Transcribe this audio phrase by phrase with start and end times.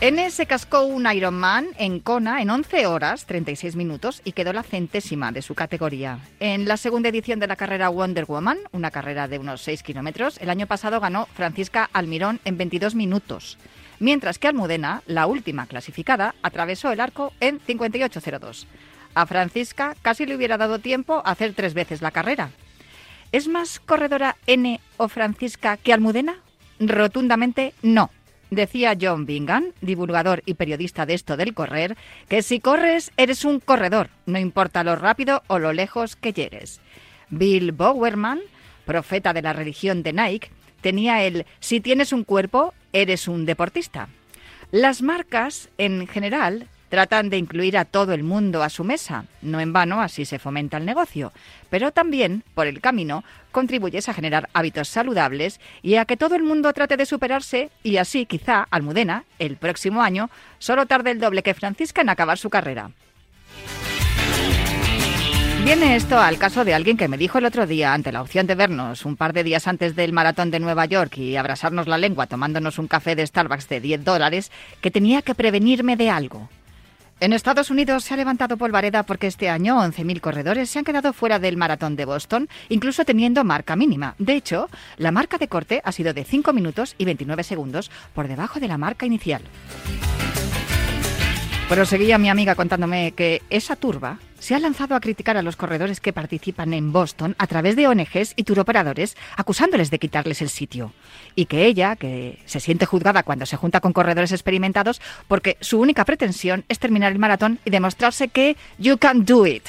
[0.00, 4.62] N se cascó un Ironman en Kona en 11 horas 36 minutos y quedó la
[4.62, 6.20] centésima de su categoría.
[6.40, 10.38] En la segunda edición de la carrera Wonder Woman, una carrera de unos 6 kilómetros,
[10.38, 13.58] el año pasado ganó Francisca Almirón en 22 minutos,
[13.98, 18.64] mientras que Almudena, la última clasificada, atravesó el arco en 58.02.
[19.12, 22.48] A Francisca casi le hubiera dado tiempo a hacer tres veces la carrera.
[23.32, 26.36] ¿Es más corredora N o Francisca que Almudena?
[26.78, 28.08] Rotundamente no.
[28.50, 31.96] Decía John Bingham, divulgador y periodista de esto del correr,
[32.28, 36.80] que si corres eres un corredor, no importa lo rápido o lo lejos que llegues.
[37.28, 38.40] Bill Bowerman,
[38.84, 44.08] profeta de la religión de Nike, tenía el si tienes un cuerpo, eres un deportista.
[44.72, 49.24] Las marcas, en general, Tratan de incluir a todo el mundo a su mesa.
[49.40, 51.32] No en vano, así se fomenta el negocio.
[51.70, 56.42] Pero también, por el camino, contribuyes a generar hábitos saludables y a que todo el
[56.42, 61.42] mundo trate de superarse y así quizá Almudena, el próximo año, solo tarde el doble
[61.44, 62.90] que Francisca en acabar su carrera.
[65.64, 68.46] Viene esto al caso de alguien que me dijo el otro día, ante la opción
[68.48, 71.98] de vernos un par de días antes del maratón de Nueva York y abrasarnos la
[71.98, 76.48] lengua tomándonos un café de Starbucks de 10 dólares, que tenía que prevenirme de algo.
[77.20, 81.12] En Estados Unidos se ha levantado polvareda porque este año 11.000 corredores se han quedado
[81.12, 84.14] fuera del maratón de Boston, incluso teniendo marca mínima.
[84.18, 88.26] De hecho, la marca de corte ha sido de 5 minutos y 29 segundos por
[88.26, 89.42] debajo de la marca inicial.
[91.70, 95.54] Pero seguía mi amiga contándome que esa turba se ha lanzado a criticar a los
[95.54, 100.48] corredores que participan en Boston a través de ONGs y turoperadores, acusándoles de quitarles el
[100.48, 100.92] sitio.
[101.36, 105.78] Y que ella, que se siente juzgada cuando se junta con corredores experimentados, porque su
[105.78, 109.68] única pretensión es terminar el maratón y demostrarse que you can do it.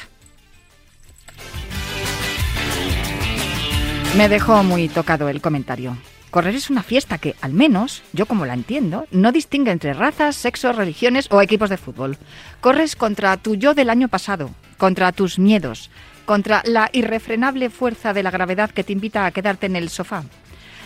[4.18, 5.96] Me dejó muy tocado el comentario.
[6.32, 10.38] Correr es una fiesta que, al menos, yo como la entiendo, no distingue entre razas,
[10.38, 12.18] sexos, religiones o equipos de fútbol.
[12.62, 15.92] Corres contra tu yo del año pasado, contra tus miedos,
[16.26, 20.24] contra la irrefrenable fuerza de la gravedad que te invita a quedarte en el sofá.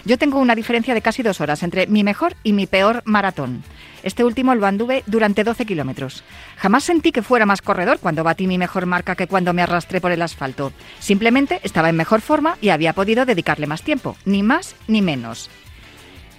[0.06, 3.64] Yo tengo una diferencia de casi dos horas entre mi mejor y mi peor maratón.
[4.04, 6.24] Este último lo anduve durante 12 kilómetros.
[6.58, 10.00] Jamás sentí que fuera más corredor cuando batí mi mejor marca que cuando me arrastré
[10.00, 10.72] por el asfalto.
[11.00, 15.50] Simplemente estaba en mejor forma y había podido dedicarle más tiempo, ni más ni menos.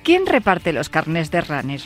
[0.04, 1.80] ¿Quién reparte los carnes de runner?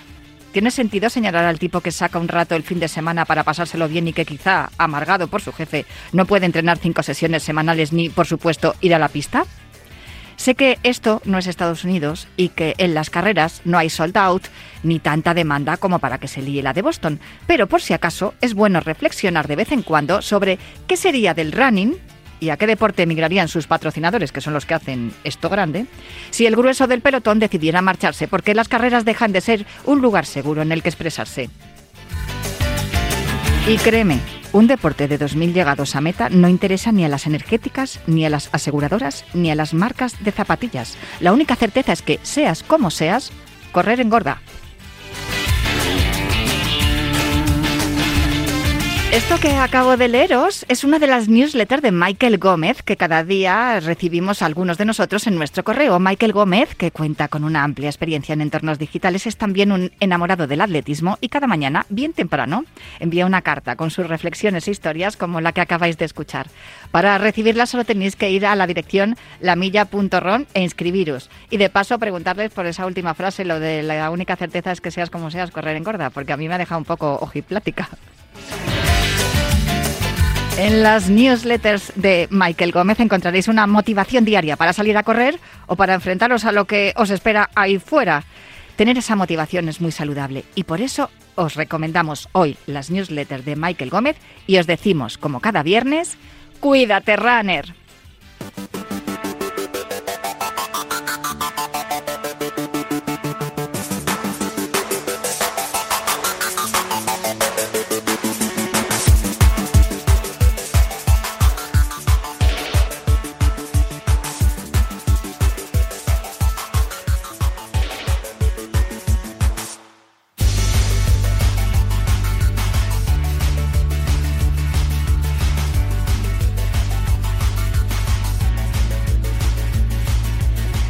[0.53, 3.89] ¿Tiene sentido señalar al tipo que saca un rato el fin de semana para pasárselo
[3.89, 8.11] bien y que quizá, amargado por su jefe, no puede entrenar cinco sesiones semanales ni,
[8.11, 9.47] por supuesto, ir a la pista?
[10.41, 14.17] Sé que esto no es Estados Unidos y que en las carreras no hay sold
[14.17, 14.45] out
[14.83, 18.33] ni tanta demanda como para que se líe la de Boston, pero por si acaso
[18.41, 21.95] es bueno reflexionar de vez en cuando sobre qué sería del running
[22.41, 25.85] y a qué deporte emigrarían sus patrocinadores, que son los que hacen esto grande,
[26.31, 30.25] si el grueso del pelotón decidiera marcharse, porque las carreras dejan de ser un lugar
[30.25, 31.51] seguro en el que expresarse.
[33.69, 34.21] Y créeme,
[34.53, 38.31] un deporte de 2.000 llegados a meta no interesa ni a las energéticas, ni a
[38.31, 40.97] las aseguradoras, ni a las marcas de zapatillas.
[41.21, 43.31] La única certeza es que, seas como seas,
[43.73, 44.41] correr engorda.
[49.13, 53.25] Esto que acabo de leeros es una de las newsletters de Michael Gómez que cada
[53.25, 55.99] día recibimos algunos de nosotros en nuestro correo.
[55.99, 60.47] Michael Gómez, que cuenta con una amplia experiencia en entornos digitales, es también un enamorado
[60.47, 62.65] del atletismo y cada mañana, bien temprano,
[63.01, 66.47] envía una carta con sus reflexiones e historias como la que acabáis de escuchar.
[66.93, 71.31] Para recibirla solo tenéis que ir a la dirección lamilla.ron e inscribiros.
[71.51, 74.93] Y de paso preguntarles por esa última frase, lo de la única certeza es que
[74.93, 77.89] seas como seas, correr en gorda, porque a mí me ha dejado un poco ojiplática.
[80.59, 85.77] En las newsletters de Michael Gómez encontraréis una motivación diaria para salir a correr o
[85.77, 88.25] para enfrentaros a lo que os espera ahí fuera.
[88.77, 93.57] Tener esa motivación es muy saludable y por eso os recomendamos hoy las newsletters de
[93.57, 94.17] Michael Gómez
[94.47, 96.19] y os decimos, como cada viernes,
[96.61, 97.75] cuídate, runner.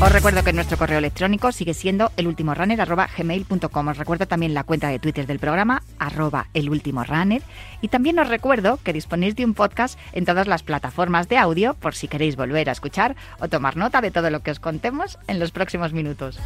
[0.00, 3.88] Os recuerdo que nuestro correo electrónico sigue siendo elultimorunner.gmail.com.
[3.88, 7.42] Os recuerdo también la cuenta de Twitter del programa, arroba elultimorunner.
[7.80, 11.74] Y también os recuerdo que disponéis de un podcast en todas las plataformas de audio
[11.74, 15.18] por si queréis volver a escuchar o tomar nota de todo lo que os contemos
[15.26, 16.38] en los próximos minutos.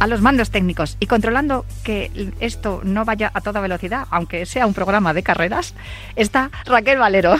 [0.00, 4.66] A los mandos técnicos y controlando que esto no vaya a toda velocidad, aunque sea
[4.66, 5.72] un programa de carreras,
[6.16, 7.36] está Raquel Valero.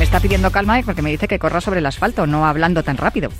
[0.00, 2.96] Me está pidiendo calma porque me dice que corra sobre el asfalto, no hablando tan
[2.96, 3.30] rápido.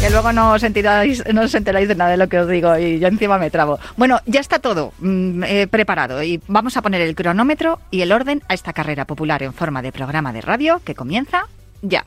[0.00, 2.76] Que luego no os, enteráis, no os enteráis de nada de lo que os digo
[2.76, 3.78] y yo encima me trabo.
[3.96, 8.10] Bueno, ya está todo mm, eh, preparado y vamos a poner el cronómetro y el
[8.10, 11.46] orden a esta carrera popular en forma de programa de radio que comienza
[11.80, 12.04] ya.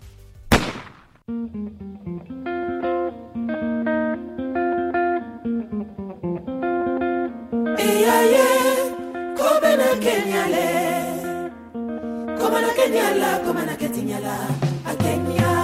[9.42, 10.68] Come na Kenya le.
[12.40, 14.36] Come na Kenya la Come na Kenya la.
[14.86, 15.61] A Kenya.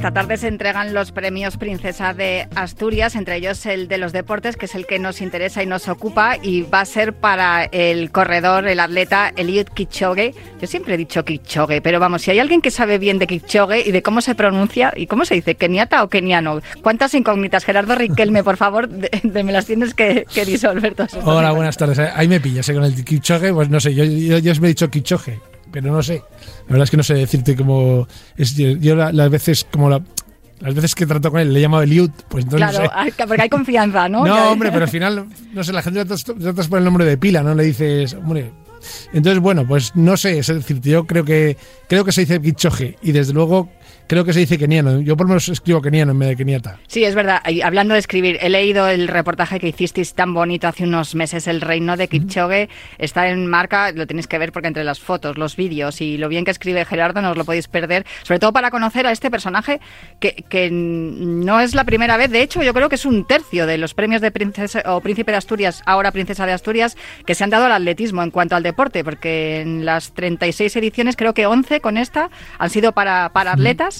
[0.00, 4.56] Esta tarde se entregan los premios Princesa de Asturias, entre ellos el de los deportes,
[4.56, 8.10] que es el que nos interesa y nos ocupa, y va a ser para el
[8.10, 10.34] corredor, el atleta Eliud Kipchoge.
[10.58, 13.86] Yo siempre he dicho Kipchoge, pero vamos, si hay alguien que sabe bien de Kipchoge
[13.86, 17.66] y de cómo se pronuncia y cómo se dice, keniata o keniano, ¿cuántas incógnitas?
[17.66, 21.14] Gerardo Riquelme, por favor, de, me las tienes que, disolver todas.
[21.22, 21.98] Hola, buenas tardes.
[21.98, 22.72] Ahí me pillas ¿eh?
[22.72, 26.02] con el Kipchoge, pues no sé, yo, yo, os me he dicho Kipchoge pero no
[26.02, 26.22] sé.
[26.66, 28.06] La verdad es que no sé decirte cómo.
[28.36, 30.02] Es, yo las veces, como la,
[30.60, 32.70] las veces que trato con él le he llamado Eliud, pues entonces.
[32.70, 32.92] Claro,
[33.26, 34.24] porque hay confianza, ¿no?
[34.26, 37.42] No, hombre, pero al final, no sé, la gente tratas por el nombre de pila,
[37.42, 37.54] ¿no?
[37.54, 38.52] Le dices, hombre.
[39.12, 41.56] Entonces, bueno, pues no sé, es decir, yo creo que
[41.86, 43.68] creo que se dice Kichoge y desde luego
[44.10, 45.00] creo que se dice keniano.
[45.00, 46.80] Yo por lo menos escribo keniano en vez de keniata.
[46.88, 47.40] Sí, es verdad.
[47.62, 51.60] hablando de escribir, he leído el reportaje que hicisteis tan bonito hace unos meses, El
[51.60, 52.68] reino de Kipchoge.
[52.98, 56.28] Está en marca, lo tenéis que ver porque entre las fotos, los vídeos y lo
[56.28, 58.04] bien que escribe Gerardo no os lo podéis perder.
[58.24, 59.78] Sobre todo para conocer a este personaje
[60.18, 62.32] que, que no es la primera vez.
[62.32, 65.30] De hecho, yo creo que es un tercio de los premios de princesa o príncipe
[65.30, 66.96] de Asturias, ahora princesa de Asturias,
[67.26, 71.14] que se han dado al atletismo en cuanto al deporte, porque en las 36 ediciones
[71.14, 72.28] creo que 11 con esta
[72.58, 73.99] han sido para, para atletas.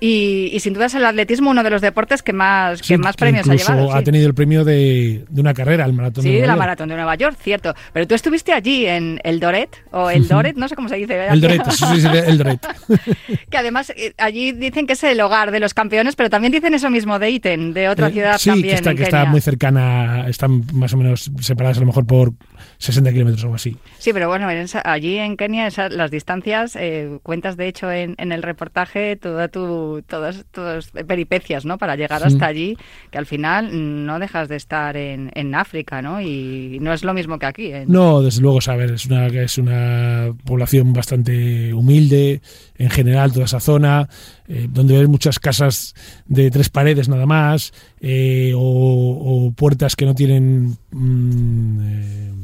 [0.00, 3.48] Y, sin duda es el atletismo uno de los deportes que más, que más premios
[3.48, 3.92] ha llevado.
[3.92, 6.94] ha tenido el premio de, una carrera, el maratón sí, de Nueva la maratón de
[6.94, 7.74] Nueva York, cierto.
[7.92, 11.26] Pero tú estuviste allí en el Doret, o el Doret, no sé cómo se dice.
[11.26, 12.60] El Doret, sí, sí, el Doret.
[13.50, 16.74] que además eh, allí dicen que es el hogar de los campeones, pero también dicen
[16.74, 18.78] eso mismo de Iten, de otra eh, ciudad también.
[18.78, 22.32] Sí, que, que está muy cercana, están más o menos separadas a lo mejor por
[22.78, 23.76] 60 kilómetros o algo así.
[23.98, 24.48] Sí, pero bueno,
[24.84, 30.44] allí en Kenia las distancias, eh, cuentas de hecho en, el reportaje toda tu, todas
[30.50, 31.78] tus peripecias, ¿no?
[31.78, 32.76] Para llegar hasta allí,
[33.10, 36.20] que al final no dejas de estar en, en África, ¿no?
[36.20, 37.72] Y no es lo mismo que aquí.
[37.86, 42.40] No, desde luego, saber, es una, es una población bastante humilde,
[42.76, 44.08] en general, toda esa zona,
[44.46, 45.94] eh, donde ves muchas casas
[46.26, 50.76] de tres paredes nada más, eh, o, puertas que no tienen...
[50.90, 52.37] Mm,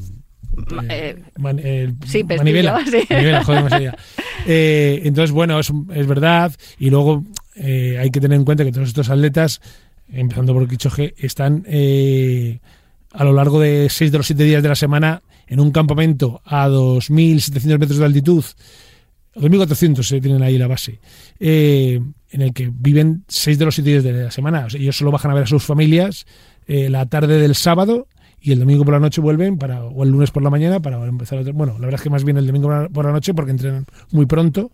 [0.89, 2.85] eh, sí, manivela,
[4.47, 6.53] eh, entonces, bueno, es, es, verdad.
[6.79, 7.25] Y luego
[7.57, 9.61] eh, hay que tener en cuenta que todos estos atletas,
[10.13, 11.65] empezando por Kichoge, están
[13.13, 16.41] a lo largo de seis de los siete días de la semana en un campamento
[16.45, 18.45] a 2.700 metros de altitud.
[19.37, 21.01] 2.400 se tienen ahí la base,
[21.41, 24.67] en el que viven seis de los siete días de la semana.
[24.73, 26.27] ellos solo bajan a ver a sus familias
[26.67, 28.07] la tarde del sábado
[28.45, 31.03] y el domingo por la noche vuelven para o el lunes por la mañana para
[31.07, 33.53] empezar otro, bueno la verdad es que más bien el domingo por la noche porque
[33.53, 34.71] entrenan muy pronto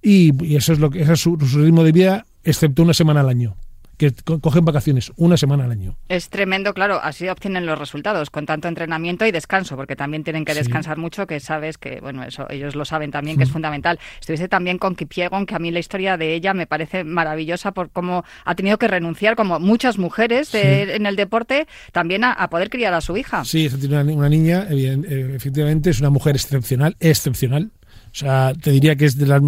[0.00, 3.54] y, eso es lo que es su ritmo de vida excepto una semana al año
[4.02, 5.96] que cogen vacaciones una semana al año.
[6.08, 10.44] Es tremendo, claro, así obtienen los resultados, con tanto entrenamiento y descanso, porque también tienen
[10.44, 14.00] que descansar mucho, que sabes que, bueno, eso ellos lo saben también, que es fundamental.
[14.20, 17.90] Estuviste también con Kipiegon, que a mí la historia de ella me parece maravillosa por
[17.90, 22.92] cómo ha tenido que renunciar, como muchas mujeres en el deporte, también a, poder criar
[22.94, 23.44] a su hija.
[23.44, 27.70] Sí, tiene una, niña, eh, efectivamente, es una mujer excepcional, excepcional.
[28.12, 29.40] O sea, te diría que es de las,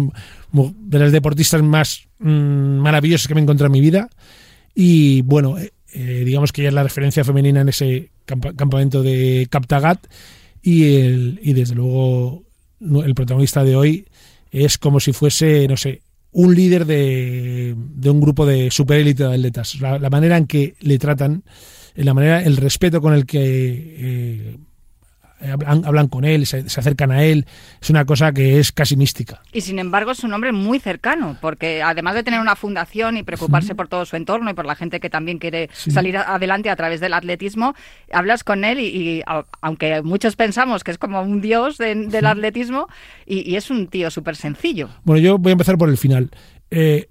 [0.51, 4.09] de las deportistas más mm, maravillosas que me he encontrado en mi vida.
[4.75, 9.47] Y bueno, eh, eh, digamos que ella es la referencia femenina en ese campamento de
[9.49, 10.05] Captagat
[10.61, 12.43] y, el, y desde luego
[12.81, 14.05] el protagonista de hoy
[14.51, 16.01] es como si fuese, no sé,
[16.31, 19.79] un líder de, de un grupo de superélite de atletas.
[19.79, 21.43] La, la, manera en que le tratan,
[21.95, 24.57] la manera, el respeto con el que eh,
[25.51, 27.45] hablan, hablan, con él, se, se, acercan a él,
[27.81, 29.41] es una cosa que es casi mística.
[29.51, 33.23] Y sin embargo es un hombre muy cercano, porque además de tener una fundación y
[33.23, 33.73] preocuparse sí.
[33.73, 35.91] por todo su entorno y por la gente que también quiere sí.
[35.91, 37.75] salir adelante a través del atletismo,
[38.11, 39.23] hablas con él y, y
[39.61, 42.25] aunque muchos pensamos que es como un dios de, del sí.
[42.25, 42.87] atletismo,
[43.25, 44.89] y, y, es un tío súper sencillo.
[45.03, 46.29] Bueno, yo voy a empezar por el final.
[46.71, 47.09] Eh,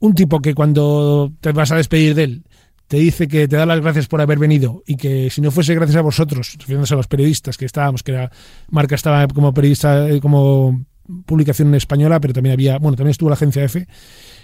[0.00, 2.42] un tipo que cuando te vas a despedir de él
[2.90, 5.76] te dice que te da las gracias por haber venido y que si no fuese
[5.76, 8.32] gracias a vosotros, refiriéndose a los periodistas que estábamos, que la
[8.68, 10.84] marca estaba como periodista, eh, como
[11.24, 13.86] publicación española, pero también había, bueno, también estuvo la agencia F,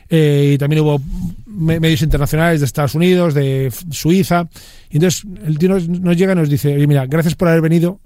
[0.09, 1.01] eh, y también hubo
[1.45, 4.49] medios internacionales de Estados Unidos, de Suiza,
[4.91, 7.99] y entonces el tío nos, llega y nos dice, oye, mira, gracias por haber venido,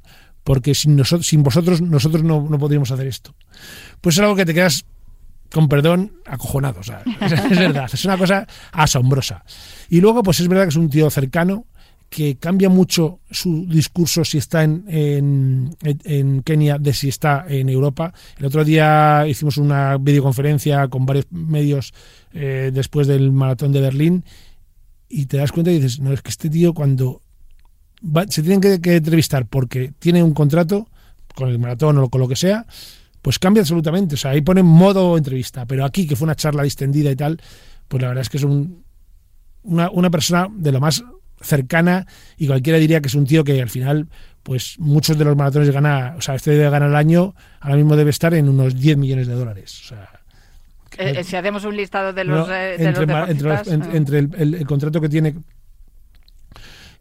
[0.43, 3.35] porque sin, sin vosotros nosotros no, no podríamos hacer esto.
[4.01, 4.87] Pues es algo que te quedas
[5.53, 6.81] con perdón, acojonado.
[6.81, 9.45] O sea, es, verdad, es una cosa asombrosa.
[9.89, 11.67] Y luego, pues es verdad que es un tío cercano,
[12.11, 17.69] que cambia mucho su discurso si está en, en, en, Kenia de si está en
[17.69, 18.13] Europa.
[18.37, 21.95] El otro día hicimos una videoconferencia con varios medios
[22.33, 24.25] eh, después del maratón de Berlín
[25.09, 27.23] y te das cuenta y dices, no, es que este tío cuando
[28.05, 30.89] va, se tienen que entrevistar porque tiene un contrato
[31.37, 32.67] con el maratón o con lo que sea,
[33.23, 34.15] pues cambia absolutamente.
[34.15, 37.41] O sea, ahí ponen modo entrevista, pero aquí, que fue una charla distendida y tal,
[37.89, 38.85] pues la verdad es que es un,
[39.63, 41.05] una, una, persona de lo más
[41.41, 44.09] cercana y cualquiera diría que es un tío que al final,
[44.43, 47.97] pues muchos de los maratones gana, o sea, este debe ganar al año, ahora mismo
[47.97, 49.81] debe estar en unos 10 millones de dólares.
[49.85, 50.21] O sea,
[50.99, 54.19] eh, si hacemos un listado de los, no, eh, de entre, los entre, entre, entre
[54.19, 55.35] el, el, el, contrato que tiene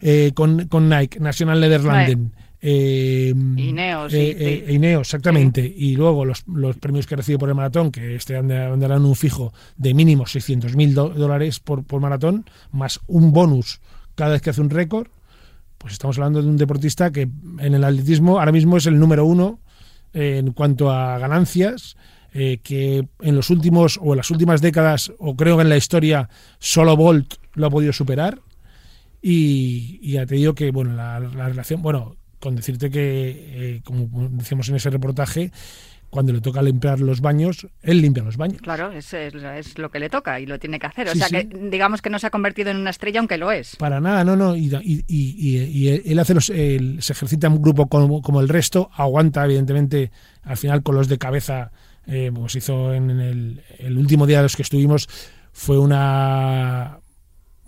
[0.02, 2.49] eh, con, con, Nike, National Nederlanden, right.
[2.62, 5.64] Eh, Ineos, eh, eh, Ineos, exactamente.
[5.64, 5.74] Sí.
[5.78, 9.54] Y luego los, los, premios que recibe por el maratón, que este andarán un fijo
[9.78, 13.80] de mínimo 600 mil dólares por, por maratón, más un bonus
[14.16, 15.08] cada vez que hace un récord.
[15.78, 17.22] Pues estamos hablando de un deportista que
[17.60, 19.60] en el atletismo ahora mismo es el número uno
[20.14, 21.96] en cuanto a ganancias.
[22.32, 25.78] Eh, que en los últimos o en las últimas décadas, o creo que en la
[25.78, 28.40] historia, solo Bolt lo ha podido superar.
[29.22, 33.82] Y, y ya te digo que bueno, la, la relación, bueno, con decirte que, eh,
[33.84, 35.52] como decíamos en ese reportaje,
[36.10, 38.62] cuando le toca limpiar los baños, él limpia los baños.
[38.62, 41.08] Claro, es, es, es lo que le toca y lo tiene que hacer.
[41.08, 41.34] O sí, sea, sí.
[41.34, 43.76] que digamos que no se ha convertido en una estrella, aunque lo es.
[43.76, 44.56] Para nada, no, no.
[44.56, 48.42] Y, y, y, y él hace los, él se ejercita en un grupo como, como,
[48.42, 50.12] el resto, aguanta, evidentemente,
[50.44, 51.72] al final con los de cabeza,
[52.08, 55.08] eh, pues hizo en, en el, el último día de los que estuvimos,
[55.52, 57.00] fue una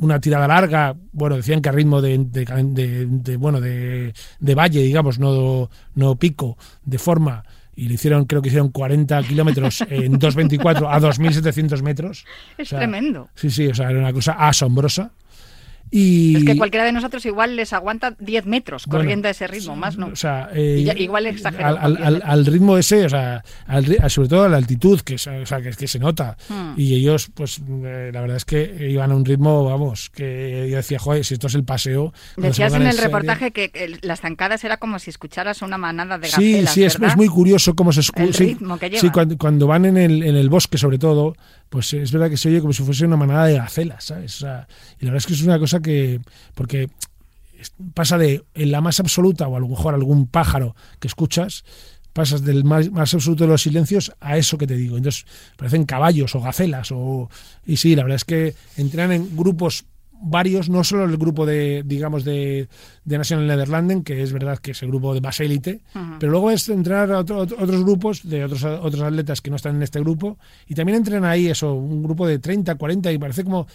[0.02, 4.14] una tirada larga, bueno, decían que a ritmo de, de, de, de bueno, de,
[4.56, 9.82] valle, digamos, no, no pico, de forma, y le hicieron, creo que hicieron 40 kilómetros
[9.90, 12.26] en 2.24 a 2.700 metros.
[12.58, 13.30] Es o sea, tremendo.
[13.36, 15.12] Sí, sí, o sea, era una cosa asombrosa.
[15.92, 16.38] Y...
[16.38, 19.76] Es que cualquiera de nosotros igual les aguanta 10 metros corriendo bueno, a ese ritmo,
[19.76, 20.08] más no.
[20.08, 21.68] O sea, eh, ya, igual exagero.
[21.68, 25.18] Al, al, al, ritmo ese, o sea, al, sobre todo a la altitud, que, o
[25.18, 26.38] sea, que, que se nota.
[26.48, 26.74] Hmm.
[26.78, 30.78] Y ellos, pues, eh, la verdad es que iban a un ritmo, vamos, que yo
[30.78, 32.14] decía, joder, si esto es el paseo.
[32.38, 36.74] Decías en el reportaje que, las zancadas era como si escucharas una manada de gacelas,
[36.74, 38.32] Sí, sí, es, es, muy curioso cómo se escucha.
[38.32, 38.58] Sí,
[38.98, 41.36] sí, cuando, cuando, van en el, en el bosque, sobre todo,
[41.72, 44.42] pues es verdad que se oye como si fuese una manada de gacelas, ¿sabes?
[44.42, 44.68] Y la
[45.12, 46.20] verdad es que es una cosa que,
[46.54, 46.90] porque
[47.94, 51.64] pasa de en la más absoluta o a lo mejor algún pájaro que escuchas,
[52.12, 54.98] pasas del más, más, absoluto de los silencios a eso que te digo.
[54.98, 55.26] Entonces
[55.56, 57.30] parecen caballos o gacelas o
[57.66, 59.86] y sí, la verdad es que entrenan en grupos
[60.22, 62.68] varios, no solo el grupo de, digamos, de,
[63.06, 66.18] de National Nederlanden, que es verdad que es el grupo de más élite, uh -huh.
[66.20, 69.76] pero luego es entrenar a otro, otros grupos de otros, otros atletas que no están
[69.76, 70.38] en este grupo,
[70.68, 73.68] y también entrenan ahí eso, un grupo de 30, 40, y parece como,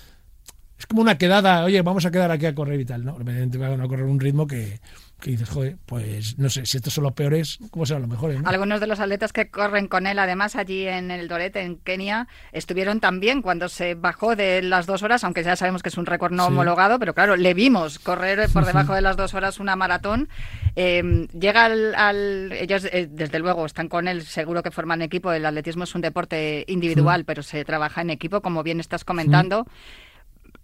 [0.78, 3.16] es como una quedada, oye, vamos a quedar aquí a correr y tal, ¿no?
[3.18, 4.78] Evidentemente van a correr un ritmo que,
[5.21, 8.42] que dices, joder, pues no sé, si estos son los peores, ¿cómo serán los mejores?
[8.42, 8.49] ¿no?
[8.49, 12.28] Algunos de los atletas que corren con él, además, allí en el Dorete, en Kenia,
[12.52, 16.04] estuvieron también cuando se bajó de las dos horas, aunque ya sabemos que es un
[16.04, 16.52] récord no sí.
[16.52, 20.28] homologado, pero claro, le vimos correr por debajo de las dos horas una maratón.
[20.76, 25.33] Eh, llega al, al ellos, eh, desde luego, están con él, seguro que forman equipo.
[25.33, 27.25] El atletismo es un deporte individual, sí.
[27.25, 29.64] pero se trabaja en equipo, como bien estás comentando.
[29.64, 30.05] Sí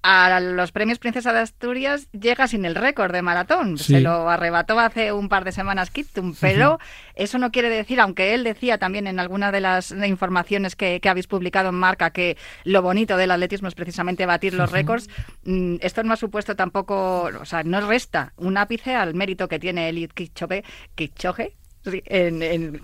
[0.03, 3.79] a los premios Princesa de Asturias llega sin el récord de maratón.
[3.79, 3.95] Sí.
[3.95, 6.79] Se lo arrebató hace un par de semanas Kiptum, pero
[7.15, 11.09] eso no quiere decir, aunque él decía también en alguna de las informaciones que, que,
[11.09, 15.09] habéis publicado en Marca que lo bonito del atletismo es precisamente batir los récords,
[15.45, 19.59] mm, esto no ha supuesto tampoco, o sea, no resta un ápice al mérito que
[19.59, 21.55] tiene Elliot Kipchoge, Kipchoge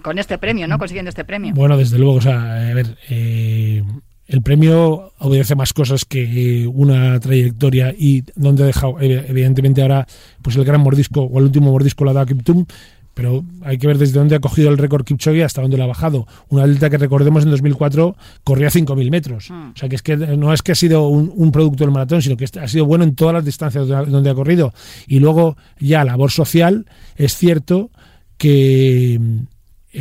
[0.03, 0.79] con este premio, ¿no?
[0.79, 1.55] Consiguiendo este premio.
[1.55, 3.85] Bueno, desde luego, o sea, a ver, eh,
[4.29, 10.07] el premio obedece más cosas que una trayectoria y donde ha dejado, evidentemente ahora,
[10.43, 12.67] pues el gran mordisco o el último mordisco lo ha dado Kiptum,
[13.15, 15.89] pero hay que ver desde dónde ha cogido el récord Kipchoge hasta dónde lo ha
[15.89, 16.29] bajado.
[16.51, 19.51] Una atleta que recordemos en 2004 corría 5.000 metros.
[19.51, 19.71] Hmm.
[19.71, 22.37] O sea, que es que no es que ha sido un, producto del maratón, sino
[22.37, 24.73] que ha sido bueno en todas las distancias donde ha corrido.
[25.09, 27.91] Y luego ya labor social, es cierto
[28.37, 29.19] que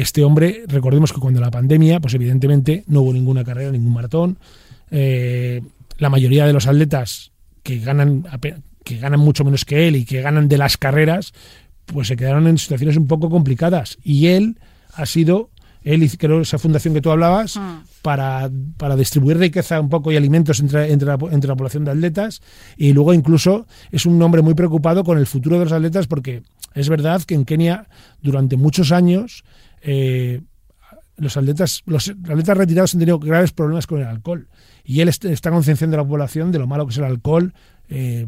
[0.01, 4.37] este hombre, recordemos que cuando la pandemia, pues evidentemente no hubo ninguna carrera, ningún maratón.
[4.91, 5.61] Eh,
[5.97, 7.31] la mayoría de los atletas
[7.63, 8.23] que ganan,
[8.83, 11.33] que ganan mucho menos que él y que ganan de las carreras,
[11.87, 13.97] pues se quedaron en situaciones un poco complicadas.
[14.03, 14.59] Y él
[14.93, 15.49] ha sido,
[15.83, 17.81] él creo esa fundación que tú hablabas, ah.
[18.03, 21.91] para, para, distribuir riqueza un poco y alimentos entre, entre, la, entre la población de
[21.91, 22.41] atletas.
[22.77, 26.43] Y luego incluso es un hombre muy preocupado con el futuro de los atletas porque
[26.75, 27.87] es verdad que en Kenia
[28.21, 29.43] durante muchos años
[29.81, 30.41] eh,
[31.17, 34.47] los atletas, los atletas retirados han tenido graves problemas con el alcohol.
[34.83, 37.53] Y él está concienciando a la población de lo malo que es el alcohol
[37.89, 38.27] eh,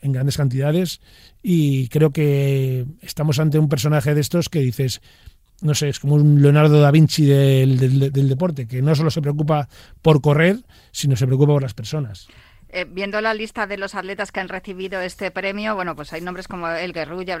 [0.00, 1.00] en grandes cantidades.
[1.42, 5.00] Y creo que estamos ante un personaje de estos que dices,
[5.60, 7.78] no sé, es como un Leonardo da Vinci del,
[8.10, 9.68] del deporte, que no solo se preocupa
[10.00, 10.58] por correr,
[10.90, 12.28] sino se preocupa por las personas.
[12.72, 16.20] Eh, viendo la lista de los atletas que han recibido este premio, bueno, pues hay
[16.20, 17.38] nombres como El Guerrulla,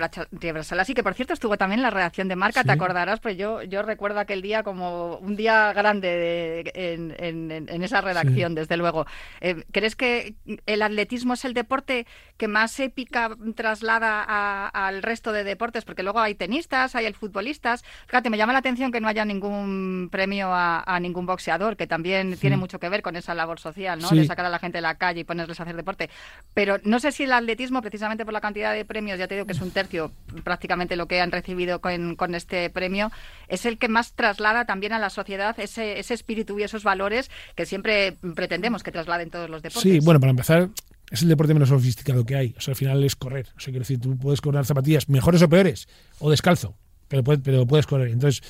[0.78, 3.62] Así que por cierto estuvo también en la redacción de marca, te acordarás, pues yo,
[3.62, 9.06] yo recuerdo aquel día como un día grande en, esa redacción, desde luego.
[9.40, 10.34] Eh, ¿Crees que
[10.66, 12.06] el atletismo es el deporte
[12.36, 15.84] que más épica traslada al resto de deportes?
[15.84, 17.84] Porque luego hay tenistas, hay el futbolistas.
[18.06, 22.36] Fíjate, me llama la atención que no haya ningún premio a, ningún boxeador, que también
[22.36, 24.10] tiene mucho que ver con esa labor social, ¿no?
[24.10, 26.10] De sacar a la gente de la calle y ponerles a hacer deporte.
[26.54, 29.46] Pero no sé si el atletismo, precisamente por la cantidad de premios, ya te digo
[29.46, 30.12] que es un tercio
[30.44, 33.10] prácticamente lo que han recibido con, este premio,
[33.48, 37.30] es el que más traslada también a la sociedad ese, ese espíritu y esos valores
[37.54, 39.82] que siempre pretendemos que trasladen todos los deportes.
[39.82, 40.68] Sí, bueno, para empezar,
[41.10, 42.54] es el deporte menos sofisticado que hay.
[42.56, 43.48] O sea, al final es correr.
[43.56, 45.88] O sea, quiero decir, tú puedes correr zapatillas mejores o peores,
[46.20, 46.76] o descalzo,
[47.08, 48.08] pero, pero puedes correr.
[48.08, 48.42] Entonces,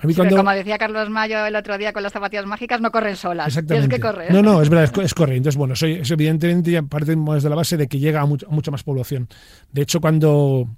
[0.00, 3.48] como decía Carlos Mayo el otro día con las zapatillas mágicas, no corren solas.
[3.48, 3.88] Exactamente.
[3.88, 4.32] Tienes que correr.
[4.32, 5.36] No, no, es verdad, es, correr.
[5.36, 8.82] Entonces, bueno, soy, es evidentemente partimos de la base de que llega a, mucha más
[8.82, 9.28] población.
[9.72, 10.68] De hecho, cuando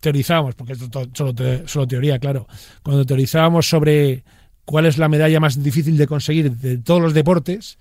[0.00, 1.32] teorizábamos, porque esto es solo,
[1.66, 2.46] solo teoría, claro,
[2.82, 4.24] cuando teorizábamos sobre
[4.64, 7.78] cuál es la medalla más difícil de conseguir de todos los deportes,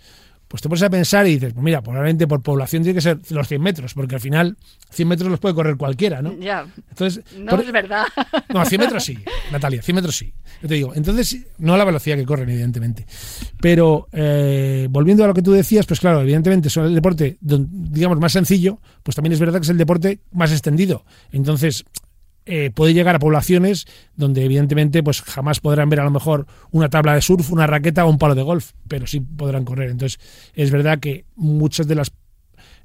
[0.52, 3.20] pues te pones a pensar y dices, pues mira, probablemente por población tiene que ser
[3.30, 4.58] los 100 metros, porque al final
[4.90, 6.38] 100 metros los puede correr cualquiera, ¿no?
[6.38, 6.68] Ya.
[6.90, 8.04] Entonces, no es verdad.
[8.54, 9.18] No, 100 metros sí,
[9.50, 10.34] Natalia, 100 metros sí.
[10.62, 13.06] Yo te digo, entonces, no a la velocidad que corren, evidentemente.
[13.62, 18.20] Pero eh, volviendo a lo que tú decías, pues claro, evidentemente es el deporte, digamos,
[18.20, 21.06] más sencillo, pues también es verdad que es el deporte más extendido.
[21.32, 21.86] Entonces,
[22.46, 26.90] eh, puede llegar a poblaciones donde evidentemente pues jamás podrán ver a lo mejor una
[26.90, 29.92] tabla de surf, una raqueta o un palo de golf, pero sí podrán correr.
[29.92, 30.20] Entonces
[30.54, 32.12] es verdad que muchas de las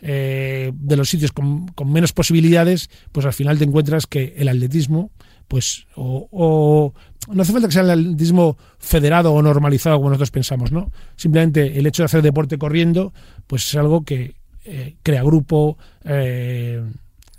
[0.02, 5.10] eh, de los sitios con, menos posibilidades, pues al final te encuentras que el atletismo,
[5.48, 6.92] pues o,
[7.28, 10.92] no hace falta que sea el atletismo federado o normalizado como nosotros pensamos, ¿no?
[11.16, 13.14] Simplemente el hecho de hacer deporte corriendo,
[13.46, 16.82] pues es algo que eh, crea grupo, eh,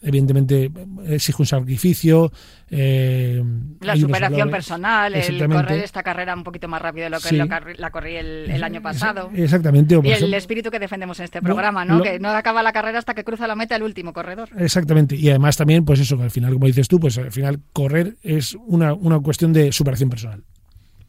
[0.02, 0.72] evidentemente
[1.08, 2.32] exige un sacrificio.
[2.70, 3.44] Eh,
[3.82, 7.32] la superación personal, el correr esta carrera un poquito más rápido de lo que
[7.78, 9.30] la corrí el, año pasado.
[9.34, 10.00] Exactamente.
[10.04, 12.02] y el espíritu que defendemos en este programa, ¿no?
[12.02, 14.50] que no acaba la carrera hasta que cruza la meta el último corredor.
[14.58, 15.16] Exactamente.
[15.16, 18.16] Y además también, pues eso, que al final, como dices tú, pues al final correr
[18.24, 20.44] es una, una cuestión de superación personal.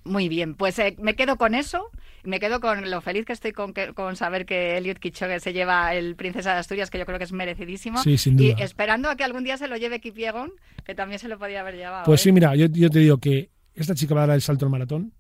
[0.05, 1.91] Muy bien, pues eh, me quedo con eso.
[2.25, 5.95] Me quedo con lo feliz que estoy con, con saber que Elliot Kichogue se lleva
[5.95, 8.03] el Princesa de Asturias, que yo creo que es merecidísimo.
[8.03, 8.55] Sí, sin duda.
[8.59, 10.53] Y esperando a que algún día se lo lleve Kipiegon,
[10.85, 12.05] que también se lo podía haber llevado.
[12.05, 12.33] Pues sí, ¿eh?
[12.33, 15.13] mira, yo, te digo que esta chica va a dar el salto al maratón.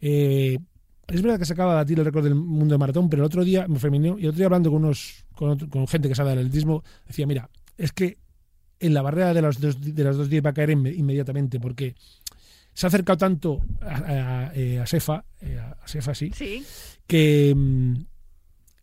[0.00, 0.58] Eh,
[1.08, 3.26] es verdad que se acaba de batir el récord del mundo de maratón, pero el
[3.26, 6.14] otro día me femenino y el otro día hablando con unos con, con gente que
[6.14, 8.18] sabe del atletismo, decía, mira, es que
[8.80, 11.94] en la barrera de las dos, de las dos días va a caer inmediatamente, porque
[12.74, 16.30] se ha acercado tanto a, eh, Sefa, eh, a Sefa sí,
[17.06, 17.94] Que, mm,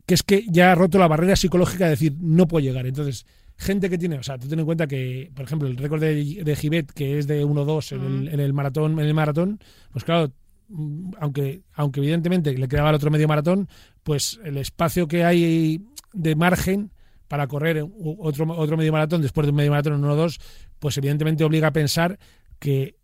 [0.06, 2.86] que es que ya ha roto la barrera psicológica de decir no puedo llegar.
[2.88, 3.26] Entonces,
[3.58, 6.42] gente que tiene, o sea, tú ten en cuenta que, por ejemplo, el récord de,
[6.44, 9.60] de Gibet, que es de 1-2 en, el, en, el maratón, en el maratón,
[9.92, 10.32] pues claro,
[10.70, 13.68] mm, aunque, aunque evidentemente le quedaba el otro medio maratón,
[14.04, 16.92] pues el espacio que hay de margen
[17.28, 17.86] para correr
[18.20, 20.40] otro, otro medio maratón después de un medio maratón en 1-2,
[20.80, 22.20] pues evidentemente obliga a pensar
[22.60, 23.01] que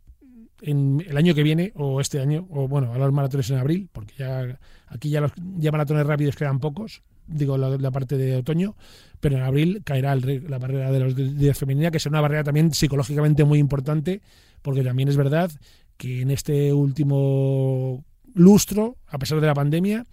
[0.61, 3.89] en el año que viene o este año, o bueno, a los maratones en abril,
[3.91, 8.75] porque ya aquí ya los ya maratones rápidos quedan pocos, digo la, parte de otoño,
[9.19, 12.73] pero en abril caerá la barrera de los días femenina, que es una barrera también
[12.73, 14.21] psicológicamente muy importante,
[14.61, 15.51] porque también es verdad
[15.97, 20.05] que en este último lustro, a pesar de la pandemia,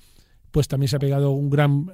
[0.50, 1.90] pues también se ha pegado un gran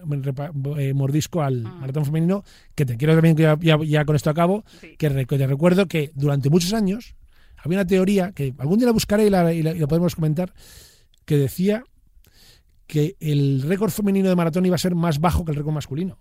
[0.76, 1.76] eh, mordisco al ah.
[1.80, 4.64] maratón femenino, que te quiero también, ya, ya, con esto acabo,
[4.98, 7.14] que, te recuerdo que durante muchos años
[7.62, 10.52] había una teoría, que algún día la buscaré y la, y la podemos comentar,
[11.24, 11.84] que decía
[12.86, 16.18] que el récord femenino de maratón iba a ser más bajo que el récord masculino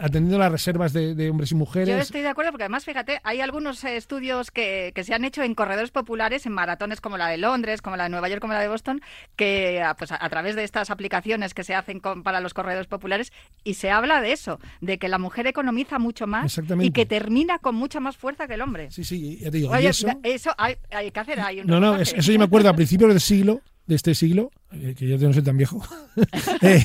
[0.00, 1.88] atendiendo las reservas de, hombres y mujeres.
[1.88, 5.54] Yo estoy de acuerdo porque además, fíjate, hay algunos estudios que, se han hecho en
[5.54, 8.60] corredores populares, en maratones como la de Londres, como la de Nueva York, como la
[8.60, 9.00] de Boston,
[9.36, 13.32] que ah, pues, a, través de estas aplicaciones que se hacen para los corredores populares,
[13.64, 17.58] y se habla de eso, de que la mujer economiza mucho más y que termina
[17.58, 18.90] con mucha más fuerza que el hombre.
[18.90, 19.74] Sí, sí, ya te digo.
[19.74, 20.76] eso, hay,
[21.12, 21.40] que hacer.
[21.40, 24.94] Hay no, no, eso yo me acuerdo a principios del siglo de este siglo, eh,
[24.96, 25.82] que yo no soy tan viejo,
[26.62, 26.82] eh,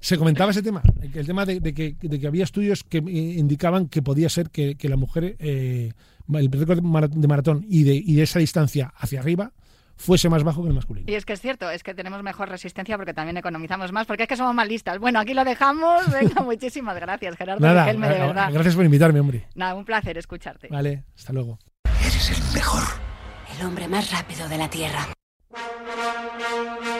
[0.00, 4.28] se comentaba ese tema, el tema de, que, había estudios que eh, indicaban que podía
[4.28, 5.94] ser que, la mujer, el
[6.52, 9.52] récord de maratón y de, y de esa distancia hacia arriba,
[9.98, 11.10] fuese más bajo que el masculino.
[11.10, 14.22] Y es que es cierto, es que tenemos mejor resistencia porque también economizamos más, porque
[14.22, 14.98] es que somos más listas.
[14.98, 16.10] Bueno, aquí lo dejamos.
[16.12, 17.60] Venga, muchísimas gracias, Gerardo.
[17.60, 18.50] Nada, de verdad.
[18.52, 19.46] Gracias por invitarme, hombre.
[19.54, 20.68] Nada, un placer escucharte.
[20.68, 21.58] Vale, hasta luego.
[22.00, 22.84] Eres el mejor.
[23.58, 25.08] El hombre más rápido de la Tierra.
[26.38, 26.97] Thank you.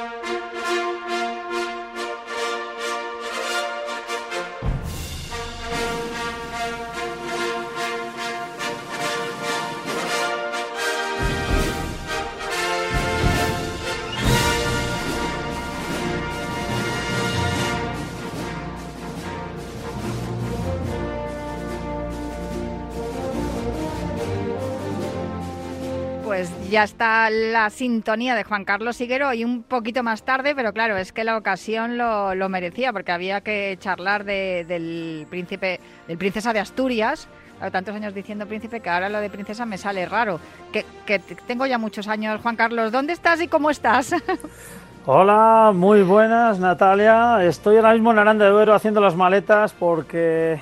[26.39, 30.73] Pues ya está la sintonía de Juan Carlos Higuero y un poquito más tarde, pero
[30.73, 36.53] claro, es que la ocasión lo, merecía porque había que charlar del príncipe, del princesa
[36.53, 37.27] de Asturias.
[37.73, 40.39] tantos años diciendo príncipe que ahora lo de princesa me sale raro.
[40.73, 42.41] Que, que tengo ya muchos años.
[42.41, 44.15] Juan Carlos, ¿dónde estás y cómo estás?
[45.07, 47.43] Hola, muy buenas Natalia.
[47.43, 50.61] Estoy ahora mismo en Aranda de Duero haciendo las maletas porque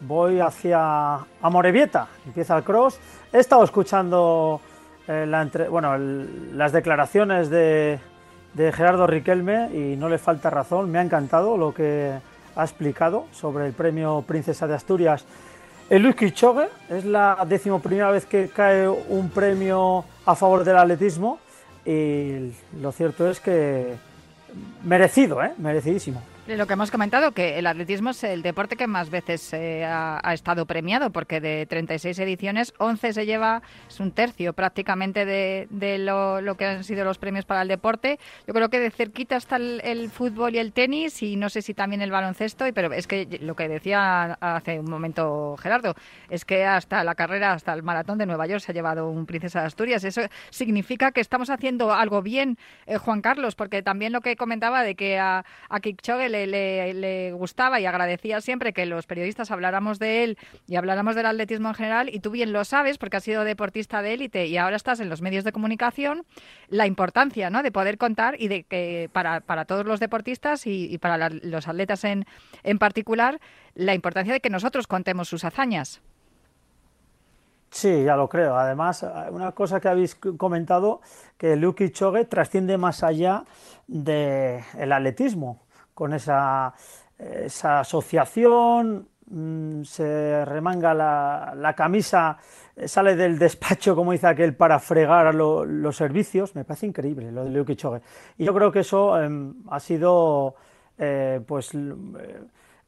[0.00, 2.08] voy hacia Amorebieta.
[2.26, 2.98] Empieza el cross.
[3.32, 4.60] He estado escuchando
[5.08, 7.98] eh, las declaraciones de,
[8.56, 10.90] Gerardo Riquelme y no le falta razón.
[10.90, 12.12] Me ha encantado lo que
[12.54, 15.24] ha explicado sobre el premio Princesa de Asturias.
[15.88, 21.38] El Luis Quichogue es la decimoprimera vez que cae un premio a favor del atletismo
[21.84, 23.96] y lo cierto es que
[24.84, 25.52] merecido, ¿eh?
[25.58, 26.22] merecidísimo.
[26.56, 30.34] Lo que hemos comentado, que el atletismo es el deporte que más veces eh, ha,
[30.34, 36.54] estado premiado, porque de 36 ediciones, 11 se lleva, es un tercio prácticamente de, lo,
[36.56, 38.18] que han sido los premios para el deporte.
[38.46, 41.74] Yo creo que de cerquita está el, fútbol y el tenis, y no sé si
[41.74, 45.94] también el baloncesto, pero es que lo que decía hace un momento Gerardo,
[46.28, 49.26] es que hasta la carrera, hasta el maratón de Nueva York se ha llevado un
[49.26, 50.04] Princesa de Asturias.
[50.04, 54.82] Eso significa que estamos haciendo algo bien, eh, Juan Carlos, porque también lo que comentaba
[54.82, 55.80] de que a, a
[56.28, 56.41] le,
[57.34, 61.74] gustaba y agradecía siempre que los periodistas habláramos de él y habláramos del atletismo en
[61.74, 65.00] general, y tú bien lo sabes porque has sido deportista de élite y ahora estás
[65.00, 66.24] en los medios de comunicación,
[66.68, 67.62] la importancia ¿no?
[67.62, 72.04] de poder contar y de que para, para todos los deportistas y, para los atletas
[72.04, 72.26] en,
[72.62, 73.40] en particular,
[73.74, 76.00] la importancia de que nosotros contemos sus hazañas.
[77.72, 78.56] Sí, ya lo creo.
[78.56, 81.00] Además, una cosa que habéis comentado,
[81.38, 83.44] que Luke Chogue trasciende más allá
[83.86, 85.62] del atletismo
[85.94, 86.74] con esa,
[87.62, 92.38] asociación, mm, se remanga la, camisa,
[92.76, 96.54] eh, sale del despacho, como dice aquel, para fregar los servicios.
[96.54, 98.02] Me parece increíble lo de Liu Kichogue.
[98.38, 100.54] Y yo creo que eso em, ha sido
[100.98, 101.88] eh, pues eh,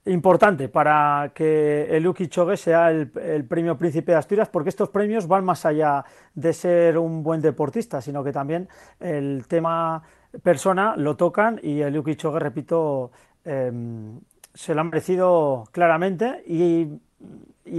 [0.07, 2.15] importante para que el Liu
[2.57, 6.99] sea el, el, premio Príncipe de Asturias, porque estos premios van más allá de ser
[6.99, 8.69] un buen deportista, sino que también
[9.01, 10.03] el tema
[10.43, 13.11] persona lo tocan y el Yuki Chogue, repito,
[13.45, 14.21] em,
[14.53, 17.01] se lo han merecido claramente y,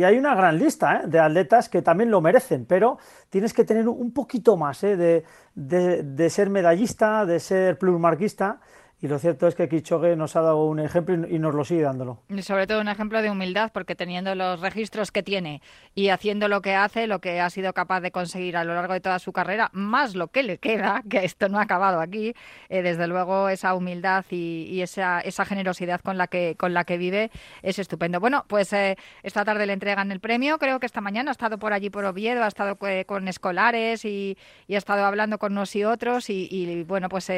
[0.04, 1.08] hay una gran lista ¿eh?
[1.08, 2.98] de atletas que también lo merecen, pero
[3.30, 4.98] tienes que tener un poquito más ¿eh?
[4.98, 8.60] de, de, de, ser medallista, de ser plusmarquista
[9.06, 11.84] y lo cierto es que Kichogue nos ha dado un ejemplo y nos lo sigue
[11.84, 12.24] dándolo.
[12.28, 15.62] Y sobre todo un ejemplo de humildad, porque teniendo los registros que tiene
[15.94, 18.94] y haciendo lo que hace, lo que ha sido capaz de conseguir a lo largo
[18.94, 22.34] de toda su carrera, más lo que le queda, que esto no ha acabado aquí,
[22.70, 26.98] eh, desde luego esa humildad y, esa, esa, generosidad con la, que, con la que
[26.98, 27.30] vive
[27.62, 28.20] es estupendo.
[28.20, 31.60] Bueno, pues eh, esta tarde le entregan el premio, creo que esta mañana ha estado
[31.60, 34.36] por allí por Oviedo, ha estado eh, con escolares y,
[34.68, 37.32] ha estado hablando con unos y otros y, bueno, pues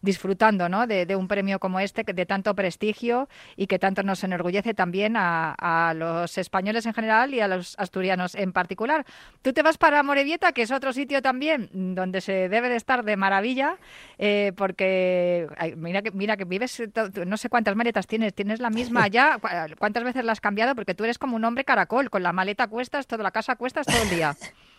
[0.00, 0.86] disfrutando ¿no?
[0.86, 5.14] de de, un premio como este, de tanto prestigio y que tanto nos enorgullece también
[5.16, 9.04] a, los españoles en general y a los asturianos en particular.
[9.42, 13.04] Tú te vas para Morevieta, que es otro sitio también donde se debe de estar
[13.04, 13.76] de maravilla,
[14.18, 16.82] eh, porque mira, que, mira que vives,
[17.26, 19.38] no sé cuántas maletas tienes, tienes la misma ya,
[19.78, 20.74] ¿cuántas veces la has cambiado?
[20.74, 23.86] Porque tú eres como un hombre caracol, con la maleta cuestas, toda la casa cuestas
[23.86, 24.36] todo el día.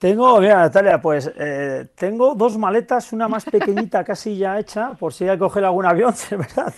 [0.00, 5.12] Tengo, mira Natalia, pues eh, tengo dos maletas, una más pequeñita casi ya hecha, por
[5.12, 6.72] si hay que coger algún avión, ¿verdad?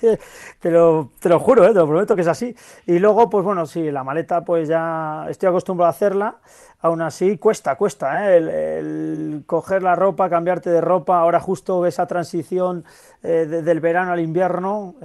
[0.59, 1.69] Te lo, te lo juro, ¿eh?
[1.69, 2.53] te lo prometo que es así.
[2.85, 6.41] Y luego, pues bueno, sí, la maleta pues ya estoy acostumbrado a hacerla,
[6.83, 8.37] aún así cuesta, cuesta, ¿eh?
[8.79, 12.85] el, coger la ropa, cambiarte de ropa, ahora justo esa transición
[13.23, 14.97] eh, del verano al invierno,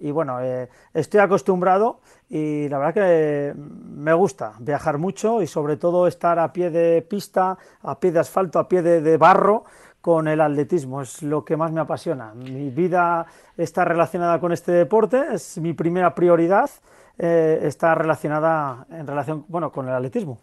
[0.00, 0.38] y bueno,
[0.94, 6.52] estoy acostumbrado y la verdad que me gusta viajar mucho y sobre todo estar a
[6.52, 9.64] pie de pista, a pie de asfalto, a pie de, barro
[10.00, 12.32] con el atletismo, es lo que más me apasiona.
[12.34, 16.70] Mi vida está relacionada con este deporte, es mi primera prioridad,
[17.18, 20.38] eh, está relacionada en relación bueno, con el atletismo.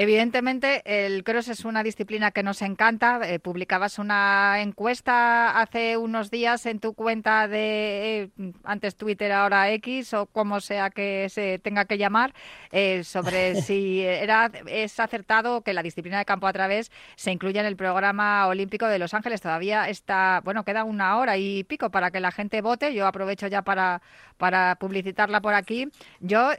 [0.00, 3.18] Evidentemente, el cross es una disciplina que nos encanta.
[3.24, 9.72] Eh, publicabas una encuesta hace unos días en tu cuenta de eh, antes Twitter, ahora
[9.72, 12.32] X o como sea que se tenga que llamar,
[12.70, 17.62] eh, sobre si era es acertado que la disciplina de campo a través se incluya
[17.62, 19.40] en el programa olímpico de Los Ángeles.
[19.40, 22.94] Todavía está, bueno, queda una hora y pico para que la gente vote.
[22.94, 24.00] Yo aprovecho ya para,
[24.36, 25.88] para publicitarla por aquí.
[26.20, 26.50] Yo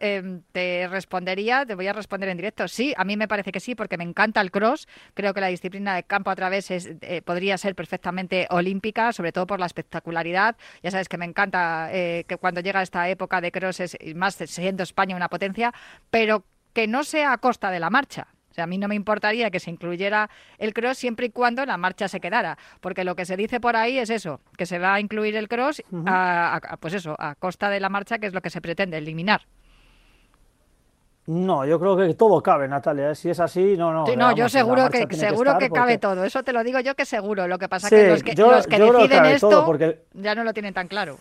[0.52, 2.68] te respondería, te voy a responder en directo.
[2.68, 4.90] Sí, a mí me parece que sí, porque me encanta el cross.
[5.14, 9.32] Creo que la disciplina de campo a través es, eh, podría ser perfectamente olímpica, sobre
[9.32, 10.58] todo por la espectacularidad.
[10.84, 14.36] Ya sabes que me encanta eh, que cuando llega esta época de cross, es, más
[14.36, 15.74] siendo España una potencia,
[16.10, 18.28] pero que no sea a costa de la marcha.
[18.52, 21.66] O sea, a mí no me importaría que se incluyera el cross siempre y cuando
[21.66, 24.80] la marcha se quedara, porque lo que se dice por ahí es eso, que se
[24.80, 25.84] va a incluir el cross,
[26.80, 29.46] pues eso, a costa de la marcha, que es lo que se pretende eliminar.
[31.30, 33.12] No, yo creo que todo cabe, Natalia.
[33.12, 33.16] ¿eh?
[33.16, 34.16] Si es así, no, no.
[34.16, 36.24] no, yo seguro que seguro que, cabe todo.
[36.24, 37.48] Eso te lo digo yo que seguro.
[37.48, 40.06] Lo que pasa es que los que, los que deciden esto porque...
[40.14, 41.18] ya no lo tienen tan claro.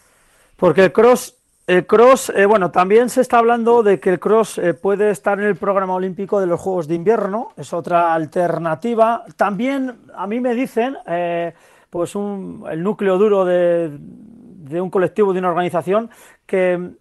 [0.57, 4.57] Porque el cross, el cross, eh, bueno, también se está hablando de que el cross
[4.57, 7.53] eh, puede estar en el programa olímpico de los Juegos de Invierno.
[7.59, 9.25] Es otra alternativa.
[9.37, 10.97] También a mí me dicen,
[11.91, 16.09] pues un, el núcleo duro de, de un colectivo, de una organización,
[16.47, 16.93] que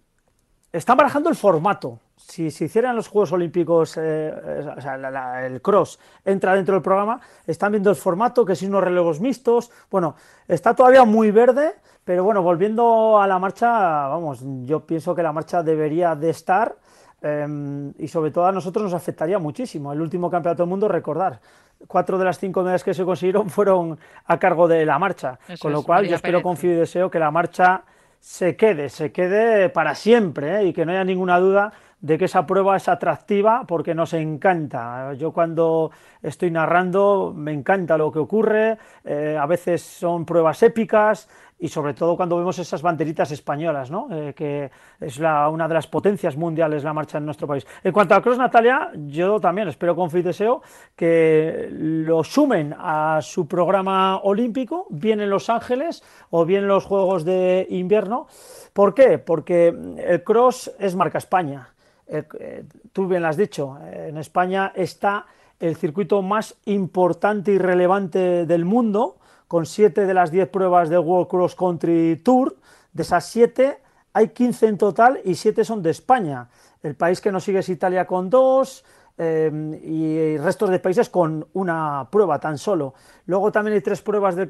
[0.70, 5.62] están barajando el formato si se hicieran los Juegos Olímpicos, eh, eh, o sea, el
[5.62, 10.16] cross entra dentro del programa, están viendo el formato, que si unos relevos mixtos, bueno,
[10.46, 13.68] está todavía muy verde, pero bueno, volviendo a la marcha,
[14.08, 16.76] vamos, yo pienso que la marcha debería de estar
[17.22, 19.92] em, y sobre todo a nosotros nos afectaría muchísimo.
[19.92, 21.40] El último campeonato del mundo, recordar,
[21.86, 25.72] cuatro de las cinco medallas que se consiguieron fueron a cargo de la marcha, con
[25.72, 27.84] lo cual yo espero, confío y deseo que la marcha
[28.20, 30.64] se quede, se quede para siempre ¿eh?
[30.66, 35.12] y que no haya ninguna duda de que esa prueba es atractiva porque nos encanta.
[35.14, 35.90] Yo cuando
[36.22, 41.94] estoy narrando me encanta lo que ocurre, eh, a veces son pruebas épicas, y sobre
[41.94, 44.08] todo cuando vemos esas banderitas españolas, ¿no?
[44.12, 47.66] Eh, que es la, una de las potencias mundiales la marcha en nuestro país.
[47.82, 50.62] En cuanto a Cross Natalia, yo también espero con fe deseo
[50.94, 56.84] que lo sumen a su programa olímpico, bien en Los Ángeles o bien en los
[56.84, 58.28] Juegos de Invierno.
[58.72, 59.18] ¿Por qué?
[59.18, 61.68] Porque el cross es marca España.
[62.08, 65.26] Eh, tú bien lo has dicho, en España está
[65.60, 71.00] el circuito más importante y relevante del mundo, con siete de las diez pruebas del
[71.00, 72.56] World Cross Country Tour.
[72.92, 73.78] De esas siete,
[74.12, 76.48] hay 15 en total y siete son de España.
[76.82, 78.84] El país que nos sigue es Italia con dos
[79.16, 79.50] eh,
[79.82, 82.94] y restos de países con una prueba tan solo.
[83.26, 84.48] Luego también hay tres pruebas del,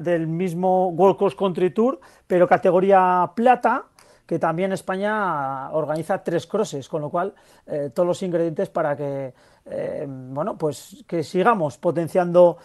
[0.00, 3.86] del mismo World Cross Country Tour, pero categoría plata,
[4.30, 7.34] que también España organiza tres crosses, con lo cual
[7.66, 12.58] eh, todos los ingredientes para que eh, bueno pues que sigamos potenciando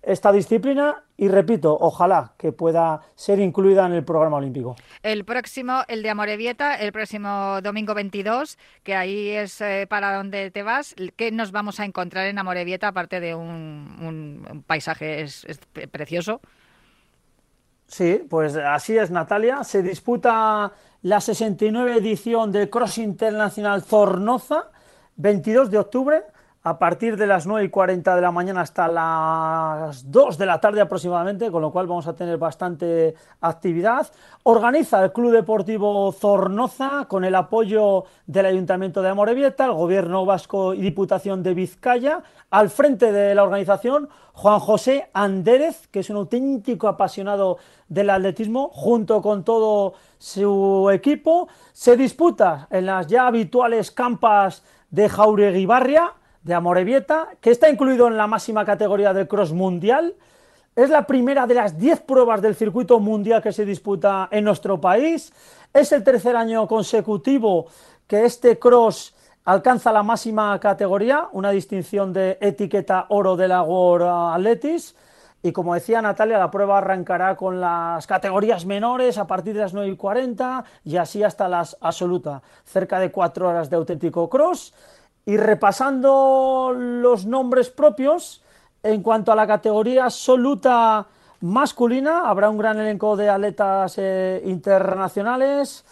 [0.00, 4.74] esta disciplina y repito, ojalá que pueda ser incluida en el programa olímpico.
[5.02, 10.50] El próximo, el de Amorebieta, el próximo domingo 22, que ahí es eh, para donde
[10.50, 15.26] te vas, ¿qué nos vamos a encontrar en Amorebieta aparte de un, paisaje
[15.90, 16.40] precioso?
[17.92, 20.72] Sí, pues así es Natalia, se disputa
[21.02, 24.70] la 69 edición del Cross Internacional Zornoza,
[25.16, 26.22] 22 de octubre,
[26.64, 30.60] a partir de las 9 y 40 de la mañana hasta las 2 de la
[30.60, 34.06] tarde aproximadamente, con lo cual vamos a tener bastante actividad.
[34.44, 40.72] Organiza el Club Deportivo Zornoza con el apoyo del Ayuntamiento de Amorebieta, el Gobierno Vasco
[40.72, 42.22] y Diputación de Vizcaya.
[42.50, 48.68] Al frente de la organización, Juan José Andérez, que es un auténtico apasionado del atletismo,
[48.72, 51.48] junto con todo su equipo.
[51.72, 58.16] Se disputa en las ya habituales campas de Jaureguibarria de Amorebieta, que está incluido en
[58.16, 60.14] la máxima categoría del cross mundial.
[60.74, 64.80] Es la primera de las 10 pruebas del circuito mundial que se disputa en nuestro
[64.80, 65.32] país.
[65.72, 67.66] Es el tercer año consecutivo
[68.06, 74.34] que este cross alcanza la máxima categoría, una distinción de etiqueta oro de la World
[74.34, 74.94] Athletics.
[75.44, 79.74] Y como decía Natalia, la prueba arrancará con las categorías menores a partir de las
[79.74, 82.42] 9 y 40 y así hasta las absolutas.
[82.64, 84.72] Cerca de cuatro horas de auténtico cross.
[85.24, 88.42] Y repasando los nombres propios,
[88.82, 91.06] en cuanto a la categoría absoluta
[91.40, 95.84] masculina, habrá un gran elenco de atletas eh, internacionales,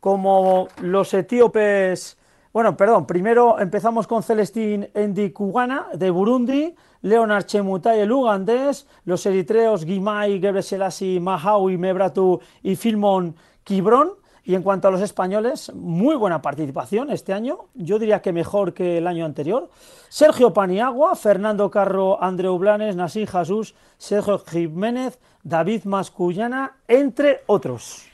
[0.00, 2.16] como los etíopes.
[2.52, 9.84] Bueno, perdón, primero empezamos con Celestín Endikugana de Burundi, Leonard Chemutai el ugandés, los eritreos
[9.84, 14.14] Guimai, Gebreselassie, Mahaui, Mebratu y Filmon Kibron,
[14.50, 18.74] y en cuanto a los españoles, muy buena participación este año, yo diría que mejor
[18.74, 19.70] que el año anterior.
[20.08, 28.08] Sergio Paniagua, Fernando Carro, Andreu Blanes, Nasí Jesús, Sergio Jiménez, David Mascullana, entre otros.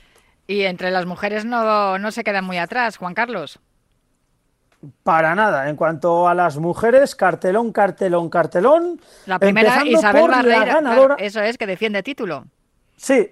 [0.45, 3.59] Y entre las mujeres no, no se quedan muy atrás, Juan Carlos.
[5.01, 5.67] Para nada.
[5.69, 9.01] En cuanto a las mujeres, cartelón, cartelón, cartelón.
[9.25, 12.45] La primera, Isabel Barreira, eso es, que defiende título.
[12.95, 13.27] Sí,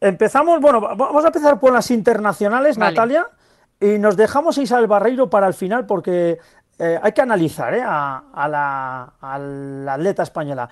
[0.00, 3.26] Empezamos, bueno, vamos a empezar por las internacionales, Natalia,
[3.80, 6.38] y nos dejamos a Isabel Barreiro para el final porque
[6.78, 10.68] eh, hay que analizar eh, a, la, atleta española.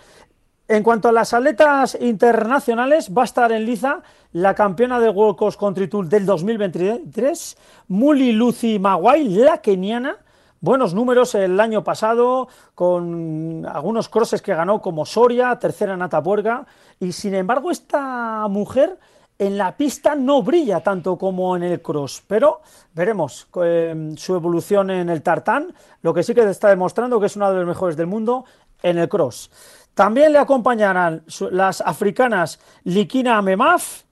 [0.68, 5.36] En cuanto a las atletas internacionales, va a estar en liza la campeona de World
[5.36, 7.56] Cross Country Tour del 2023,
[7.88, 10.16] Muli Lucy Maguay, la keniana.
[10.60, 16.66] Buenos números el año pasado, con algunos crosses que ganó como Soria, tercera en Atapuerca.
[16.98, 18.98] Y sin embargo, esta mujer
[19.38, 22.60] en la pista no brilla tanto como en el cross, pero
[22.94, 27.36] veremos eh, su evolución en el tartán, lo que sí que está demostrando que es
[27.36, 28.44] una de las mejores del mundo
[28.82, 29.50] en el cross.
[29.94, 34.02] También le acompañarán las africanas Likina Memaf,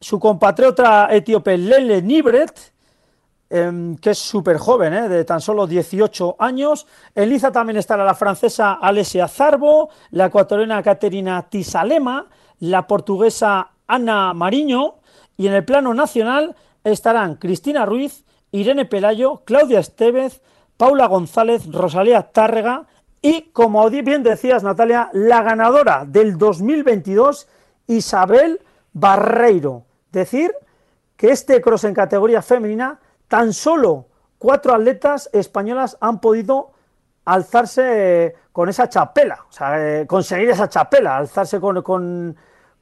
[0.00, 2.72] su compatriota etíope Lele Nibret,
[3.50, 6.86] em, que es súper joven, eh, de tan solo 18 años.
[7.14, 12.26] En Liza también estará la francesa Alessia Zarbo, la ecuatoriana Caterina Tisalema,
[12.60, 14.96] la portuguesa Ana Mariño
[15.36, 20.42] y en el plano nacional estarán Cristina Ruiz, Irene Pelayo, Claudia Estevez,
[20.76, 22.86] Paula González, Rosalía Tárrega
[23.22, 27.48] y, como bien decías Natalia, la ganadora del 2022,
[27.86, 28.60] Isabel
[28.92, 29.84] Barreiro.
[30.12, 30.52] Decir
[31.16, 34.06] que este cross en categoría femenina, tan solo
[34.38, 36.72] cuatro atletas españolas han podido
[37.24, 41.82] alzarse eh, con esa chapela, o sea, eh, conseguir esa chapela, alzarse con,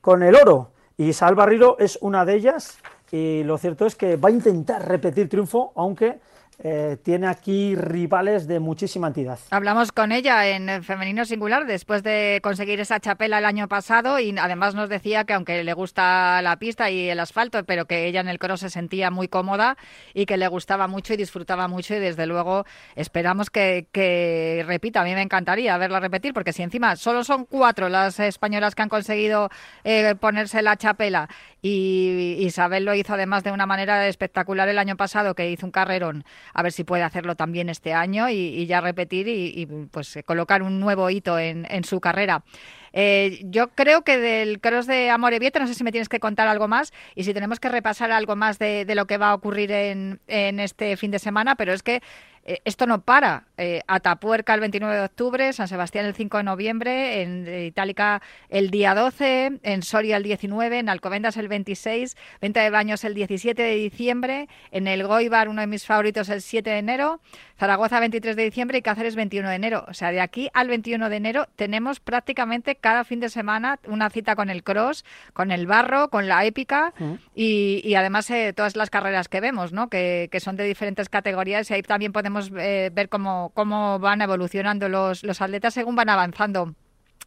[0.00, 0.71] con el oro.
[1.02, 2.78] Y Sal Barriro es una de ellas
[3.10, 6.20] y lo cierto es que va a intentar repetir triunfo, aunque
[6.64, 9.36] eh, tiene aquí rivales de muchísima entidad.
[9.50, 14.32] Hablamos con ella en femenino singular después de conseguir esa chapela el año pasado y
[14.38, 18.20] además nos decía que aunque le gusta la pista y el asfalto, pero que ella
[18.20, 19.76] en el cross se sentía muy cómoda
[20.14, 25.00] y que le gustaba mucho y disfrutaba mucho y desde luego esperamos que, repita.
[25.00, 28.82] A mí me encantaría verla repetir porque si encima solo son cuatro las españolas que
[28.82, 29.50] han conseguido
[29.82, 31.28] eh, ponerse la chapela
[31.60, 35.72] y Isabel lo hizo además de una manera espectacular el año pasado que hizo un
[35.72, 40.62] carrerón a ver si puede hacerlo también este año y, ya repetir y, pues colocar
[40.62, 42.44] un nuevo hito en, su carrera.
[42.92, 46.48] Eh, yo creo que del cross de Amorebieta, no sé si me tienes que contar
[46.48, 49.72] algo más y si tenemos que repasar algo más de, lo que va a ocurrir
[49.72, 52.02] en, en este fin de semana, pero es que
[52.44, 53.44] eh, esto no para.
[53.56, 58.20] Eh, Atapuerca el 29 de octubre, San Sebastián el 5 de noviembre, en eh, Itálica
[58.48, 63.14] el día 12, en Soria el 19, en Alcobendas el 26, Venta de Baños el
[63.14, 67.20] 17 de diciembre, en el Goibar, uno de mis favoritos, el 7 de enero,
[67.58, 69.84] Zaragoza 23 de diciembre y Cáceres 21 de enero.
[69.86, 74.10] O sea, de aquí al 21 de enero tenemos prácticamente cada fin de semana una
[74.10, 77.12] cita con el cross, con el barro, con la épica mm.
[77.36, 79.88] y, además todas las carreras que vemos, ¿no?
[79.88, 84.22] Que, que son de diferentes categorías y ahí también podemos eh, ver cómo, cómo van
[84.22, 86.74] evolucionando los, los atletas según van avanzando.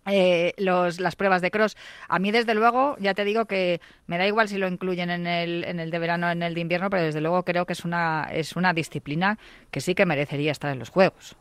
[0.07, 1.75] Eh, los, las pruebas de cross.
[2.07, 5.25] A mí, desde luego, ya te digo que me da igual si lo incluyen en
[5.25, 7.73] el, en el de verano o en el de invierno, pero desde luego creo que
[7.73, 9.39] es una, es una disciplina
[9.71, 11.35] que sí que merecería estar en los Juegos.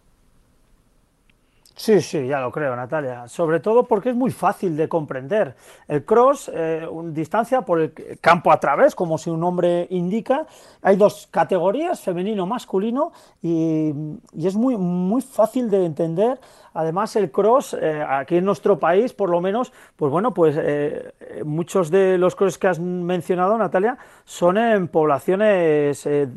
[1.76, 3.26] Sí, sí, ya lo creo, Natalia.
[3.26, 5.56] Sobre todo porque es muy fácil de comprender.
[5.88, 10.46] El cross, eh, distancia por el campo a través, como si un nombre indica.
[10.82, 13.12] Hay dos categorías, femenino, masculino,
[13.42, 13.92] y,
[14.32, 16.38] y es muy, muy fácil de entender
[16.74, 21.12] Además, el cross, eh, aquí en nuestro país, por lo menos, pues bueno, pues eh,
[21.44, 26.28] muchos de los cross que has mencionado, Natalia, son en poblaciones, eh,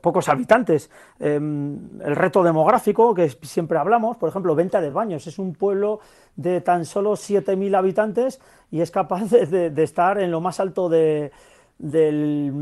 [0.00, 0.90] pocos habitantes.
[1.18, 5.98] Em, el reto demográfico, que siempre hablamos, por ejemplo, Venta de Baños, es un pueblo
[6.36, 11.32] de tan solo 7.000 habitantes y es capaz de estar en lo más alto de
[11.78, 12.52] del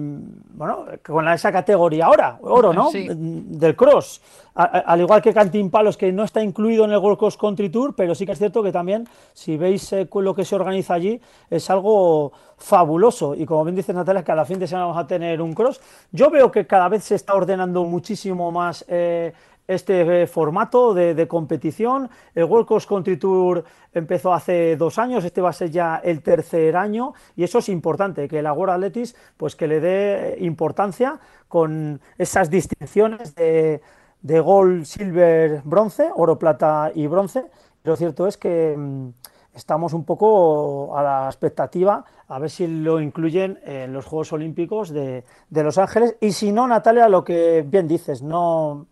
[0.54, 4.22] bueno con esa categoría ahora oro no del cross.
[4.54, 5.32] Al igual que
[5.70, 8.38] Palos que no está incluido en el World Cross Country Tour pero sí que es
[8.38, 13.34] cierto que también si veis eh, lo que se organiza allí es algo fabuloso.
[13.34, 15.80] Y como bien dice Natalia cada fin de semana vamos a tener un cross.
[16.10, 19.32] Yo veo que cada vez se está ordenando muchísimo más eh,
[19.74, 22.10] este eh, formato de, competición.
[22.34, 26.22] El World Cross Country Tour empezó hace dos años, este va a ser ya el
[26.22, 31.18] tercer año y eso es importante, que la World Athletics pues que le dé importancia
[31.48, 33.80] con esas distinciones de,
[34.22, 37.44] de gold, silver, bronce, oro, plata y bronce.
[37.84, 39.08] Lo cierto es que mm,
[39.54, 44.90] estamos un poco a la expectativa a ver si lo incluyen en los Juegos Olímpicos
[44.90, 48.86] de, de Los Ángeles y si no, Natalia, lo que bien dices, no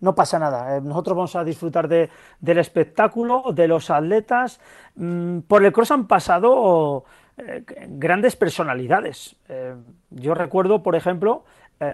[0.00, 0.76] no pasa nada.
[0.76, 2.08] Eh, nosotros vamos a disfrutar de,
[2.40, 4.60] del espectáculo, de los atletas.
[4.96, 7.04] Mm, por el cross han pasado
[7.36, 9.36] eh, grandes personalidades.
[9.48, 9.74] Eh,
[10.10, 11.44] yo recuerdo, por ejemplo,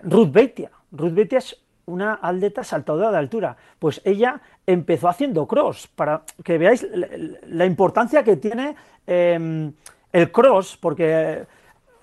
[0.03, 0.71] Ruth Beitia.
[0.93, 3.57] Ruth Beitia es una atleta saltadora de altura.
[3.79, 6.87] Pues ella empezó haciendo cross, para que veáis
[7.47, 8.75] la, importancia que tiene
[9.07, 9.73] em,
[10.11, 11.45] el cross, porque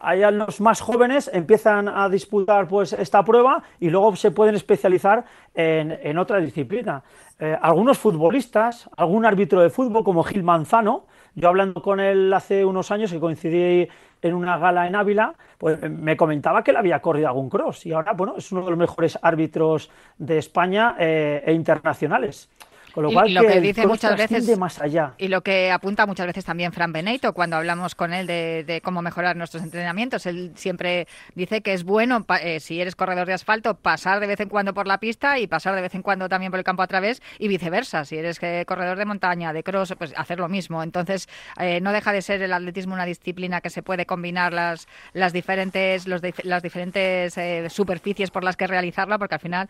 [0.01, 5.25] allá los más jóvenes empiezan a disputar pues esta prueba y luego se pueden especializar
[5.53, 7.03] en, otra disciplina.
[7.39, 12.65] Eh, algunos futbolistas, algún árbitro de fútbol como Gil Manzano, yo hablando con él hace
[12.65, 13.87] unos años que coincidí
[14.21, 17.93] en una gala en Ávila, pues me comentaba que él había corrido algún cross y
[17.93, 22.49] ahora bueno es uno de los mejores árbitros de España eh, e internacionales.
[22.93, 25.13] Con lo cual, y lo que, dice muchas veces más allá.
[25.17, 29.01] y lo que apunta muchas veces también Fran Benito cuando hablamos con él de, cómo
[29.01, 33.75] mejorar nuestros entrenamientos, él siempre dice que es bueno eh, si eres corredor de asfalto
[33.75, 36.51] pasar de vez en cuando por la pista y pasar de vez en cuando también
[36.51, 38.05] por el campo a través y viceversa.
[38.05, 40.83] Si eres eh, corredor de montaña, de cross, pues hacer lo mismo.
[40.83, 41.29] Entonces
[41.59, 45.33] eh, no deja de ser el atletismo una disciplina que se puede combinar las las
[45.33, 47.35] diferentes los las diferentes
[47.71, 49.69] superficies por las que realizarla, porque al final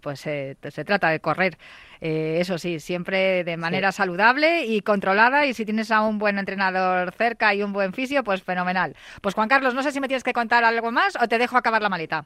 [0.00, 1.56] pues se trata de correr.
[2.00, 6.38] Eh, eso sí, siempre de manera saludable y controlada y si tienes a un buen
[6.38, 8.96] entrenador cerca y un buen fisio, pues fenomenal.
[9.20, 11.56] Pues Juan Carlos, no sé si me tienes que contar algo más o te dejo
[11.56, 12.24] acabar la maleta.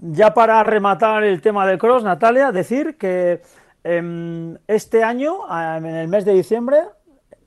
[0.00, 3.42] ya para rematar el tema del cross, Natalia, decir que
[3.84, 6.78] em, este año, en el mes de diciembre,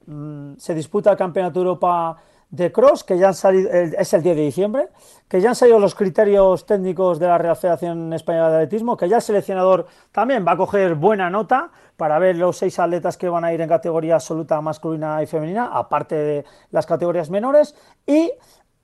[0.06, 2.18] mm, se disputa el Campeonato de Europa
[2.54, 4.90] de Cross, que ya han salido, es el 10 de diciembre,
[5.28, 9.10] que ya han salido los criterios técnicos de la Real Federación Española de Atletismo, que
[9.10, 13.28] ya el seleccionador también va a coger buena nota para ver los seis atletas que
[13.28, 17.74] van a ir en categoría absoluta masculina y femenina, aparte de las categorías menores,
[18.06, 18.32] y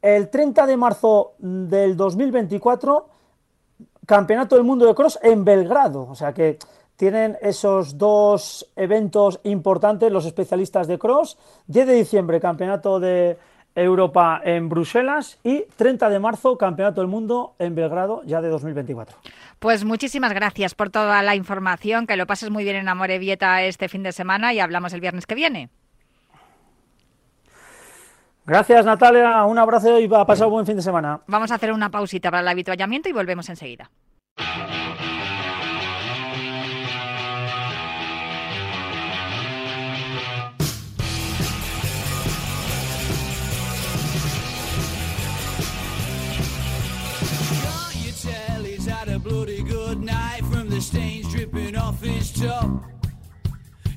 [0.01, 3.07] el 30 de marzo del 2024,
[4.07, 6.57] Campeonato del Mundo de Cross en Belgrado, o sea que
[6.95, 11.37] tienen esos dos eventos importantes los especialistas de cross.
[11.67, 13.37] 10 de diciembre, Campeonato de
[13.81, 19.17] Europa en Bruselas y 30 de marzo Campeonato del Mundo en Belgrado ya de 2024.
[19.59, 23.89] Pues muchísimas gracias por toda la información, que lo pases muy bien en Amorebieta este
[23.89, 25.69] fin de semana y hablamos el viernes que viene.
[28.45, 31.19] Gracias Natalia, un abrazo y va a pasar un buen fin de semana.
[31.27, 33.91] Vamos a hacer una pausita para el habituallamiento y volvemos enseguida.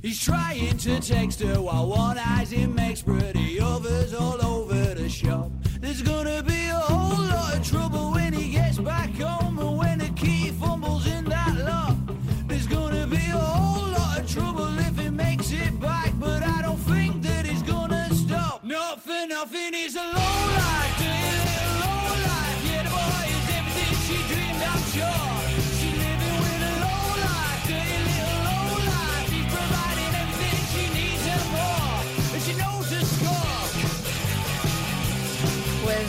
[0.03, 5.09] He's trying to text her while one eyes him makes pretty others all over the
[5.09, 5.53] shop.
[5.81, 9.99] There's gonna be a whole lot of trouble when he gets back home and when
[10.01, 11.97] the key fumbles in that lock.
[12.49, 16.63] There's gonna be a whole lot of trouble if he makes it back, but I
[16.63, 18.65] don't think that he's gonna stop.
[18.65, 21.02] Nothing, nothing, is a low life,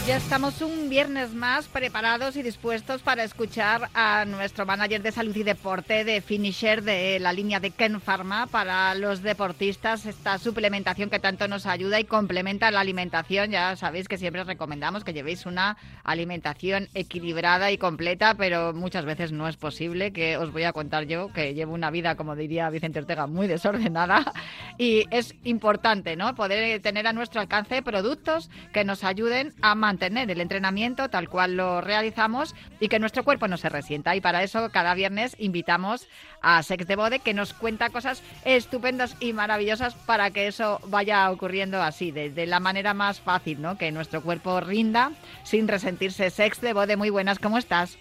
[0.06, 5.34] Ya estamos un viernes más preparados y dispuestos para escuchar a nuestro manager de salud
[5.34, 10.06] y deporte de Finisher de la línea de Ken Pharma para los deportistas.
[10.06, 13.51] Esta suplementación que tanto nos ayuda y complementa la alimentación.
[13.51, 19.32] Ya sabéis que siempre recomendamos que llevéis una alimentación equilibrada y completa, pero muchas veces
[19.32, 20.12] no es posible.
[20.12, 23.47] Que os voy a contar yo que llevo una vida, como diría Vicente Ortega, muy
[23.47, 24.34] desordenada
[24.78, 26.36] y es importante, ¿no?
[26.36, 31.30] Poder tener a nuestro alcance productos que nos ayuden a mantener mantener el entrenamiento tal
[31.30, 34.16] cual lo realizamos y que nuestro cuerpo no se resienta.
[34.16, 36.08] Y para eso cada viernes invitamos
[36.41, 41.30] a Sex de Bode que nos cuenta cosas estupendas y maravillosas para que eso vaya
[41.30, 43.78] ocurriendo así, de, la manera más fácil, ¿no?
[43.78, 45.12] Que nuestro cuerpo rinda
[45.44, 46.32] sin resentirse.
[46.32, 47.98] Sex de Bode, muy buenas, ¿cómo estás?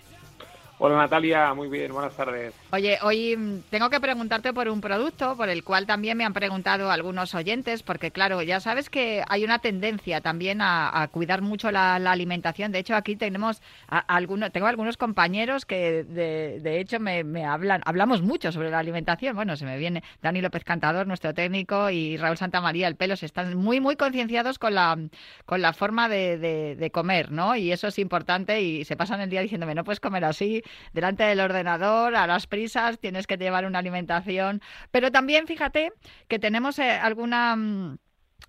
[0.84, 2.52] Hola Natalia, muy bien, buenas tardes.
[2.72, 6.32] Oye, hoy mm, tengo que preguntarte por un producto por el cual también me han
[6.32, 11.70] preguntado algunos oyentes, porque claro, ya sabes que hay una tendencia también a, cuidar mucho
[11.70, 12.72] la, alimentación.
[12.72, 18.50] De hecho, aquí tenemos algunos, tengo algunos compañeros que de, hecho me, hablan, hablamos mucho
[18.50, 19.36] sobre la alimentación.
[19.36, 23.26] Bueno, se me viene Dani López Cantador, nuestro técnico, y Raúl Santamaría, el pelo, se
[23.26, 24.98] están muy, muy concienciados con la,
[25.46, 26.38] con la forma de,
[26.76, 27.54] de comer, ¿no?
[27.54, 31.24] Y eso es importante y se pasan el día diciéndome, no puedes comer así delante
[31.24, 34.60] del ordenador, a las prisas, tienes que llevar una alimentación.
[34.90, 35.92] Pero también fíjate
[36.28, 37.56] que tenemos eh, alguna...
[37.56, 37.98] Mm,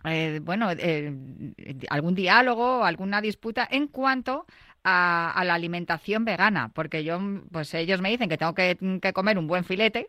[0.05, 1.13] eh, bueno, eh,
[1.89, 4.45] algún diálogo, alguna disputa en cuanto
[4.83, 7.19] a, la alimentación vegana, porque yo,
[7.51, 10.07] pues ellos me dicen que tengo que comer un buen filete,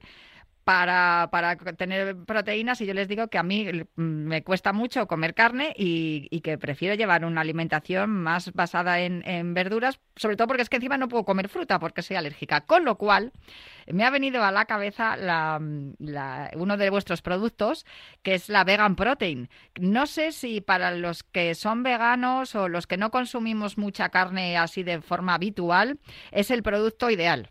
[0.64, 5.34] para, para, tener proteínas y yo les digo que a mí me cuesta mucho comer
[5.34, 10.68] carne y, que prefiero llevar una alimentación más basada en, verduras, sobre todo porque es
[10.68, 12.62] que encima no puedo comer fruta porque soy alérgica.
[12.62, 13.32] Con lo cual,
[13.86, 15.16] me ha venido a la cabeza
[16.56, 17.84] uno de vuestros productos,
[18.22, 19.48] que es la Vegan Protein.
[19.78, 24.56] No sé si para los que son veganos o los que no consumimos mucha carne
[24.56, 25.98] así de forma habitual,
[26.32, 27.48] es el producto ideal.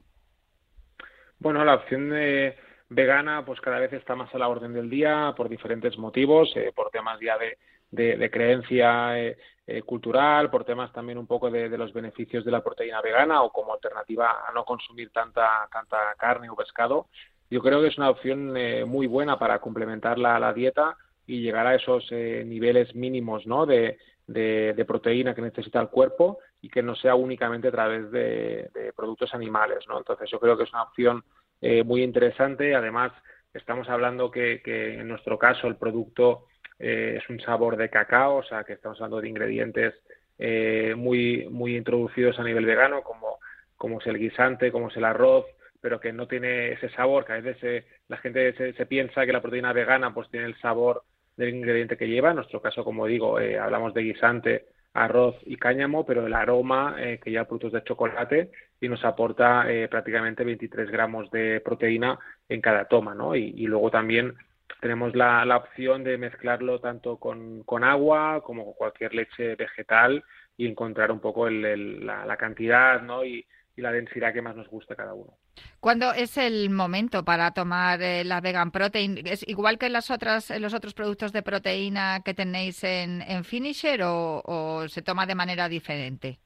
[1.39, 2.55] Bueno, la opción de
[2.93, 6.71] vegana pues cada vez está más a la orden del día por diferentes motivos, eh,
[6.75, 7.57] por temas ya de,
[7.91, 9.37] de, creencia eh,
[9.67, 13.51] eh, cultural, por temas también un poco de, los beneficios de la proteína vegana o
[13.51, 17.07] como alternativa a no consumir tanta, tanta carne o pescado.
[17.49, 18.53] Yo creo que es una opción
[18.87, 23.67] muy buena para complementar la, la, dieta y llegar a esos niveles mínimos ¿no?
[23.67, 28.71] de, de, proteína que necesita el cuerpo y que no sea únicamente a través de,
[28.73, 29.85] de productos animales.
[29.87, 29.99] ¿no?
[29.99, 31.23] Entonces yo creo que es una opción
[31.65, 32.75] eh, muy interesante.
[32.75, 33.13] Además,
[33.53, 36.47] estamos hablando que, en nuestro caso el producto
[36.77, 39.93] eh, es un sabor de cacao, o sea que estamos hablando de ingredientes
[40.37, 43.39] eh, muy, muy introducidos a nivel vegano, como,
[43.77, 45.45] como es el guisante, como es el arroz,
[45.79, 49.31] pero que no tiene ese sabor, que a veces la gente se, se, piensa que
[49.31, 51.03] la proteína vegana pues tiene el sabor
[51.37, 52.31] del ingrediente que lleva.
[52.31, 57.19] En nuestro caso, como digo, hablamos de guisante arroz y cáñamo, pero el aroma eh,
[57.23, 58.51] que ya productos de chocolate
[58.83, 62.19] y nos aporta eh, prácticamente 23 gramos de proteína
[62.49, 63.35] en cada toma, ¿no?
[63.35, 64.35] Y, luego también
[64.81, 70.23] tenemos la, la, opción de mezclarlo tanto con, con, agua como con cualquier leche vegetal
[70.57, 73.23] y encontrar un poco el, la, la, cantidad, ¿no?
[73.23, 75.37] Y, y la densidad que más nos guste cada uno.
[75.79, 79.25] ¿Cuándo es el momento para tomar eh, la vegan protein?
[79.25, 84.01] ¿Es igual que las otras, los otros productos de proteína que tenéis en, en Finisher
[84.03, 86.39] o, se toma de manera diferente?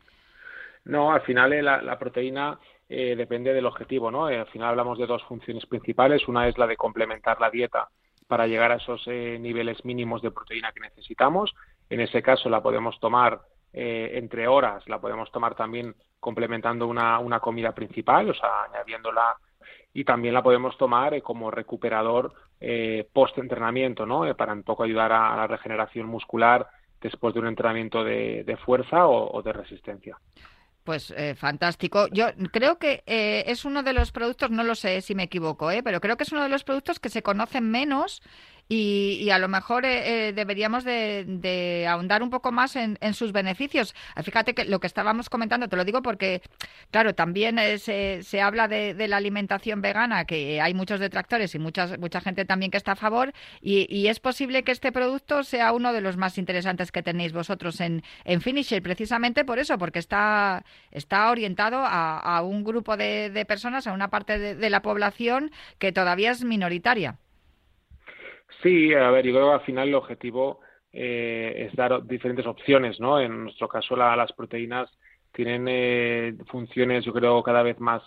[0.88, 2.60] No, al final eh, la, proteína
[2.90, 4.26] eh, depende del objetivo, ¿no?
[4.26, 6.28] al final hablamos de dos funciones principales.
[6.28, 7.90] Una es la de complementar la dieta
[8.28, 11.54] para llegar a esos niveles mínimos de proteína que necesitamos.
[11.90, 13.40] En ese caso la podemos tomar
[13.72, 19.38] entre horas, la podemos tomar también complementando una, comida principal, o sea, añadiéndola
[19.94, 24.26] y también la podemos tomar eh, como recuperador eh, post-entrenamiento, ¿no?
[24.26, 26.68] Eh, para un poco ayudar a, la regeneración muscular
[27.00, 30.18] después de un entrenamiento de fuerza o, de resistencia.
[30.88, 32.08] Pues fantástico.
[32.14, 36.00] Yo creo que es uno de los productos, no lo sé si me equivoco, pero
[36.00, 38.22] creo que es uno de los productos que se conocen menos
[38.70, 43.96] y, a lo mejor eh, eh, deberíamos de, ahondar un poco más en, sus beneficios.
[44.16, 46.42] Ah, fíjate que lo que estábamos comentando, te lo digo porque,
[46.92, 51.60] claro, también eh, se, se, habla de, la alimentación vegana, que hay muchos detractores y
[51.60, 55.74] muchas, mucha gente también que está a favor, y, es posible que este producto sea
[55.74, 60.00] uno de los más interesantes que tenéis vosotros en, en Finisher, precisamente por eso, porque
[60.00, 65.92] está, está orientado a, un grupo de, personas, a una parte de la población que
[65.92, 67.18] todavía es minoritaria.
[68.62, 73.00] Sí, a ver, yo creo que al final el objetivo eh, es dar diferentes opciones,
[73.00, 73.20] ¿no?
[73.20, 74.90] En nuestro caso, las proteínas
[75.32, 78.02] tienen eh, funciones, yo creo, cada vez más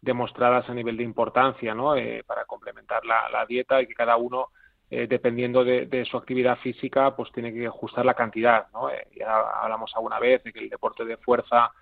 [0.00, 1.96] demostradas a nivel de importancia, ¿no?
[1.96, 4.50] Eh, para complementar la, dieta y que cada uno
[4.88, 8.66] eh, dependiendo de, su actividad física, pues tiene que ajustar la cantidad.
[8.72, 8.88] ¿no?
[8.88, 11.72] Eh, ya hablamos alguna vez de que el deporte de fuerza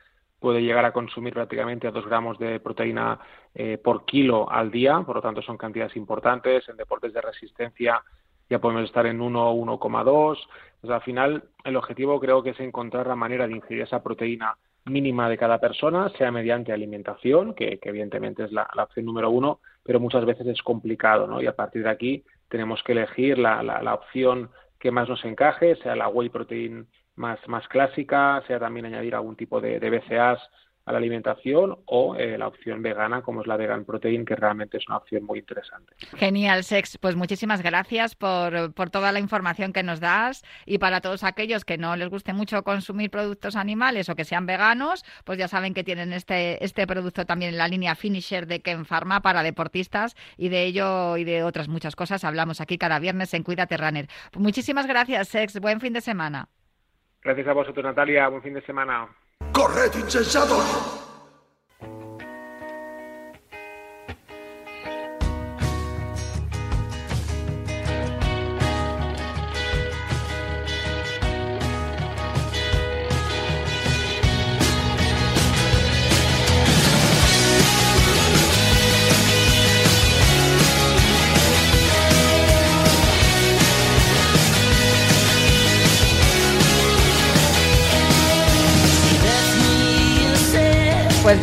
[0.44, 3.18] puede llegar a consumir prácticamente a 2 gramos de proteína
[3.54, 6.68] eh, por kilo al día, por lo tanto son cantidades importantes.
[6.68, 8.02] En deportes de resistencia
[8.50, 10.38] ya podemos estar en 1 o 1,2.
[10.82, 14.58] Pues al final el objetivo creo que es encontrar la manera de ingerir esa proteína
[14.84, 19.98] mínima de cada persona, sea mediante alimentación, que, evidentemente es la, opción número uno, pero
[19.98, 21.40] muchas veces es complicado, ¿no?
[21.40, 25.76] Y a partir de aquí tenemos que elegir la, la opción que más nos encaje,
[25.76, 26.86] sea la whey protein
[27.16, 29.90] más, más clásica, sea también añadir algún tipo de, de
[30.86, 34.76] a la alimentación o eh, la opción vegana como es la vegan protein que realmente
[34.76, 35.94] es una opción muy interesante.
[36.16, 36.98] Genial, Sex.
[36.98, 41.64] Pues muchísimas gracias por, por, toda la información que nos das y para todos aquellos
[41.64, 45.74] que no les guste mucho consumir productos animales o que sean veganos, pues ya saben
[45.74, 50.14] que tienen este, este producto también en la línea Finisher de Ken Pharma para deportistas
[50.36, 54.06] y de ello y de otras muchas cosas hablamos aquí cada viernes en Cuídate Runner.
[54.36, 55.60] Muchísimas gracias, Sex.
[55.60, 56.48] Buen fin de semana.
[57.24, 58.28] Gracias a vosotros, Natalia.
[58.28, 59.08] Buen fin de semana.
[59.52, 60.93] ¡Corred, insensatos!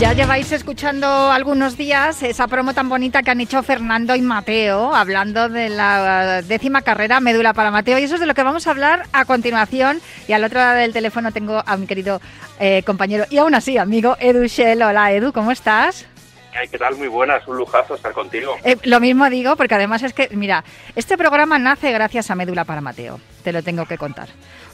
[0.02, 4.96] Ya lleváis escuchando algunos días esa promo tan bonita que han hecho Fernando y Mateo,
[4.96, 8.00] hablando de la décima carrera Médula para Mateo.
[8.00, 10.02] Y eso es de lo que vamos a hablar a continuación.
[10.28, 12.20] Y al otro lado del teléfono tengo a mi querido
[12.60, 14.82] eh, compañero y aún así amigo Edu Shell.
[14.82, 16.08] Hola Edu, ¿cómo estás?
[16.72, 16.96] ¿Qué tal?
[16.96, 18.56] Muy buenas, un lujazo estar contigo.
[18.64, 20.64] Eh, lo mismo digo, porque además es que, mira,
[20.96, 24.30] este programa nace gracias a Médula para Mateo, te lo tengo que contar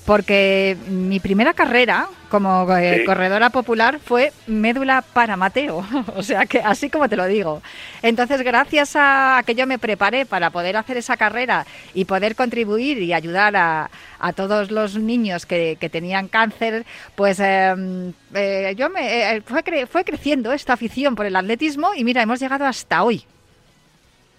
[0.07, 5.85] porque mi primera carrera como eh, corredora popular fue médula para Mateo,
[6.15, 7.61] o sea que así como te lo digo.
[8.01, 12.99] Entonces, gracias a, que yo me preparé para poder hacer esa carrera y poder contribuir
[12.99, 13.89] y ayudar a,
[14.33, 16.85] todos los niños que, tenían cáncer,
[17.15, 22.05] pues em, eh, yo me eh, fue, fue creciendo esta afición por el atletismo y
[22.05, 23.25] mira, hemos llegado hasta hoy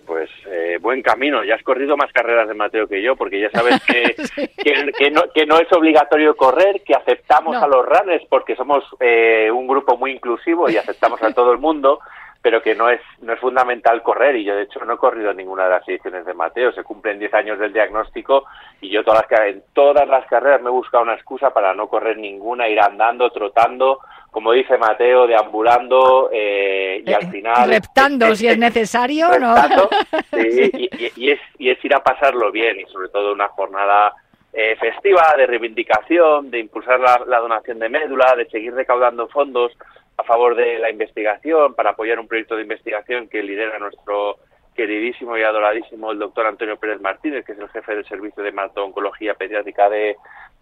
[0.08, 1.44] pues eh, buen camino.
[1.44, 4.16] Ya has corrido más carreras de Mateo que yo, porque ya sabes que,
[4.56, 9.50] que, no, que, no, es obligatorio correr, que aceptamos a los runners porque somos eh,
[9.52, 12.00] un grupo muy inclusivo y aceptamos a todo el mundo,
[12.40, 14.36] pero que no es, no es fundamental correr.
[14.36, 16.72] Y yo, de hecho, no he corrido ninguna de las ediciones de Mateo.
[16.72, 18.44] Se cumplen 10 años del diagnóstico
[18.80, 21.88] y yo todas las, en todas las carreras me he buscado una excusa para no
[21.88, 23.98] correr ninguna, ir andando, trotando
[24.30, 27.68] como dice Mateo, deambulando eh, y al eh, final...
[27.70, 29.54] Reptando si es necesario, ¿no?
[30.30, 34.12] Sí, y, es, y es ir a pasarlo bien y sobre todo una jornada
[34.52, 39.72] eh, festiva de reivindicación, de impulsar la, la, donación de médula, de seguir recaudando fondos
[40.16, 44.38] a favor de la investigación, para apoyar un proyecto de investigación que lidera nuestro
[44.78, 48.54] queridísimo y adoradísimo el doctor Antonio Pérez Martínez, que es el jefe del Servicio de
[48.76, 50.16] Oncología Pediátrica de,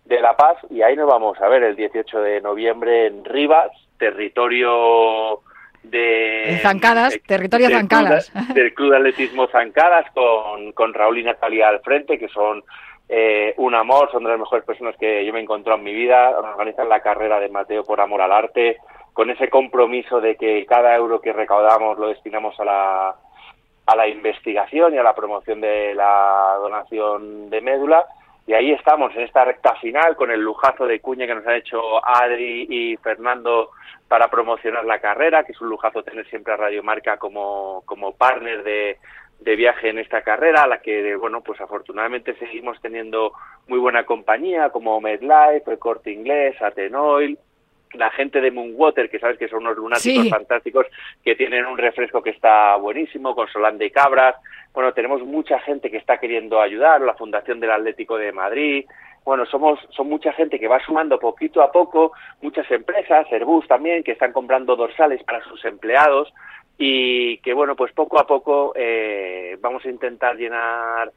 [0.06, 3.70] de La Paz y ahí nos vamos a ver el 18 de noviembre en Rivas,
[3.98, 5.40] territorio
[5.82, 6.58] de...
[6.62, 8.32] Zancadas, territorio Zancadas.
[8.54, 12.62] del Club de Atletismo Zancadas con, con Raúl y Natalia al frente, que son
[13.08, 15.94] eh, un amor, son de las mejores personas que yo me he encontrado en mi
[15.94, 18.78] vida, organizan la carrera de Mateo por amor al arte,
[19.12, 23.14] con ese compromiso de que cada euro que recaudamos lo destinamos a la,
[23.86, 28.04] a la investigación y a la promoción de la donación de médula
[28.46, 31.56] y ahí estamos, en esta recta final, con el lujazo de cuña que nos han
[31.56, 33.70] hecho Adri y Fernando
[34.06, 38.14] para promocionar la carrera, que es un lujazo tener siempre a Radio Marca como, como
[38.16, 38.98] partner de,
[39.40, 43.32] de viaje en esta carrera, a la que, bueno, pues afortunadamente seguimos teniendo
[43.66, 47.36] muy buena compañía, como MedLife, el Corte Inglés, Atenoil,
[47.94, 50.86] la gente de Moonwater, que sabes que son unos lunáticos fantásticos,
[51.24, 54.36] que tienen un refresco que está buenísimo, con Solán de Cabras.
[54.72, 58.84] Bueno, tenemos mucha gente que está queriendo ayudar, la Fundación del Atlético de Madrid.
[59.24, 62.12] Bueno, somos, son mucha gente que va sumando poquito a poco,
[62.42, 66.32] muchas empresas, Airbus también, que están comprando dorsales para sus empleados
[66.78, 71.10] y que, bueno, pues poco a poco eh, vamos a intentar llenar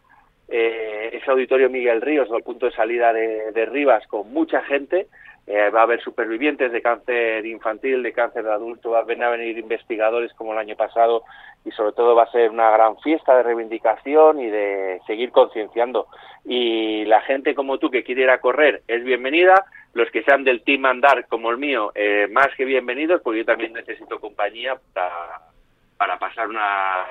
[0.48, 5.08] eh, ese auditorio Miguel Ríos, el punto de salida de, de Rivas, con mucha gente
[5.52, 9.58] eh, va a haber supervivientes de cáncer infantil, de cáncer de adulto, van a venir
[9.58, 11.24] investigadores como el año pasado
[11.66, 16.06] y sobre todo va a ser una gran fiesta de reivindicación y de seguir concienciando.
[16.46, 20.86] Y la gente como tú que quiere correr es bienvenida, los que sean del team
[20.86, 25.49] andar como el mío, eh, más que bienvenidos, porque yo también necesito compañía para,
[26.00, 27.06] para pasar una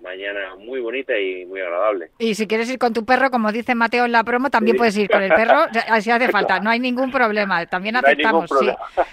[0.00, 2.10] mañana muy bonita y muy agradable.
[2.20, 4.96] Y si quieres ir con tu perro, como dice Mateo en la promo, también puedes
[4.96, 8.48] ir con el perro, así hace falta, no hay ningún problema, también aceptamos.
[8.48, 8.70] Sí.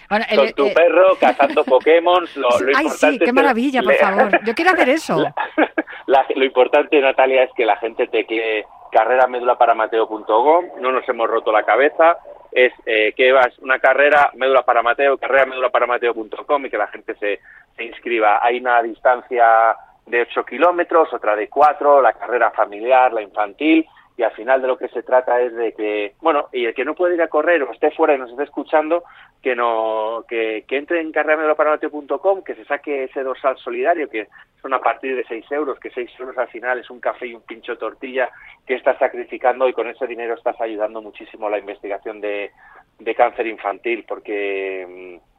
[0.07, 4.89] con tu perro, cazando Pokémon, lo, Ay, sí, qué maravilla, por favor, yo quiero hacer
[4.89, 5.17] eso.
[6.35, 11.63] lo importante, Natalia, es que la gente te quede carreramedulaparamateo.com, no nos hemos roto la
[11.63, 12.17] cabeza,
[12.51, 16.77] es eh, que vas una carrera médula para Mateo, carrera médula para Mateo.com y que
[16.77, 17.39] la gente se,
[17.77, 18.39] se inscriba.
[18.41, 23.85] Hay una distancia de 8 kilómetros, otra de 4, la carrera familiar, la infantil,
[24.17, 26.83] y al final de lo que se trata es de que, bueno, y el que
[26.83, 29.03] no puede ir a correr o esté fuera y nos esté escuchando,
[29.43, 34.27] que no que, que entre en carreramedulaparamate.com, que se saque ese dorsal solidario, que
[34.59, 37.35] son a partir de 6 euros, que 6 euros al final es un café y
[37.35, 38.29] un pincho tortilla
[38.65, 42.49] que estás sacrificando y con ese dinero estás ayudando muchísimo a la investigación de,
[42.97, 45.36] de cáncer infantil, porque mm,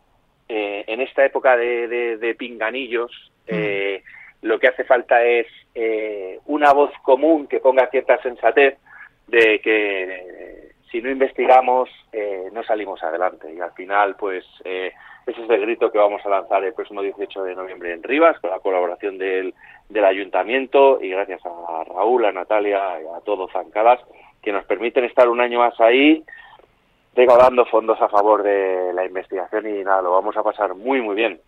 [0.48, 3.10] eh, en esta época de, de, pinganillos,
[3.46, 3.50] mm.
[3.52, 4.02] eh,
[4.42, 8.78] lo que hace falta es eh, una voz común que ponga cierta sensatez
[9.26, 14.92] de que si no investigamos eh, no salimos adelante y al final pues eh,
[15.26, 18.38] ese es el grito que vamos a lanzar el próximo 18 de noviembre en Rivas
[18.40, 19.52] con la colaboración del,
[19.88, 24.00] del ayuntamiento y gracias a Raúl, a Natalia y a todos Zancadas
[24.42, 26.24] que nos permiten estar un año más ahí
[27.26, 31.14] dando fondos a favor de la investigación y nada, lo vamos a pasar muy muy
[31.14, 31.40] bien.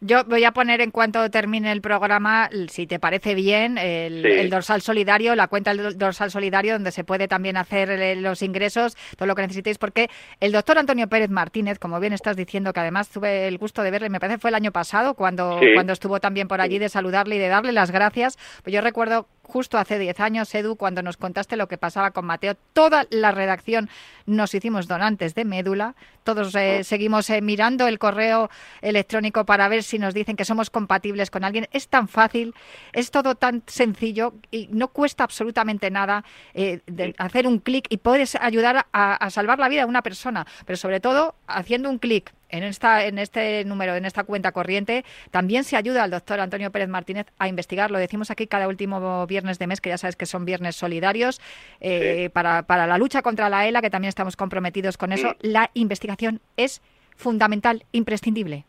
[0.00, 4.80] Yo voy a poner en cuanto termine el programa, si te parece bien, el, dorsal
[4.80, 9.26] solidario, la cuenta del dorsal solidario, donde se puede también hacer eh, los ingresos, todo
[9.26, 10.08] lo que necesitéis, porque
[10.38, 13.90] el doctor Antonio Pérez Martínez, como bien estás diciendo, que además tuve el gusto de
[13.90, 17.34] verle, me parece fue el año pasado, cuando, cuando estuvo también por allí, de saludarle
[17.34, 18.38] y de darle las gracias.
[18.62, 22.26] Pues yo recuerdo justo hace 10 años, Edu, cuando nos contaste lo que pasaba con
[22.26, 23.88] Mateo, toda la redacción
[24.26, 28.50] nos hicimos donantes de médula, todos eh, seguimos eh, mirando el correo
[28.82, 31.66] electrónico para ver si nos dicen que somos compatibles con alguien.
[31.72, 32.54] Es tan fácil,
[32.92, 36.80] es todo tan sencillo y no cuesta absolutamente nada eh,
[37.16, 40.76] hacer un clic y puedes ayudar a, a salvar la vida de una persona, pero
[40.76, 45.64] sobre todo haciendo un clic en, esta, en este número, en esta cuenta corriente, también
[45.64, 47.90] se ayuda al doctor Antonio Pérez Martínez a investigar.
[47.90, 51.40] Lo decimos aquí cada último viernes de mes, que ya sabes que son viernes solidarios,
[51.80, 55.34] eh, para, para la lucha contra la ELA, que también estamos comprometidos con eso.
[55.40, 56.82] La investigación es
[57.16, 58.64] fundamental, imprescindible.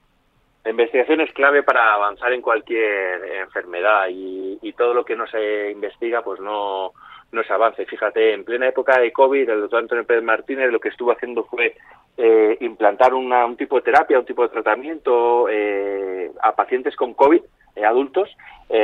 [0.66, 5.26] La investigación es clave para avanzar en cualquier enfermedad y, y todo lo que no
[5.28, 6.94] se investiga, pues no,
[7.32, 7.86] no se avance.
[7.86, 11.44] Fíjate, en plena época de COVID, el doctor Antonio Pérez Martínez lo que estuvo haciendo
[11.46, 11.76] fue
[12.22, 17.42] eh, implantar un tipo de terapia, un tipo de tratamiento eh, a pacientes con COVID,
[17.78, 18.30] eh, adultos,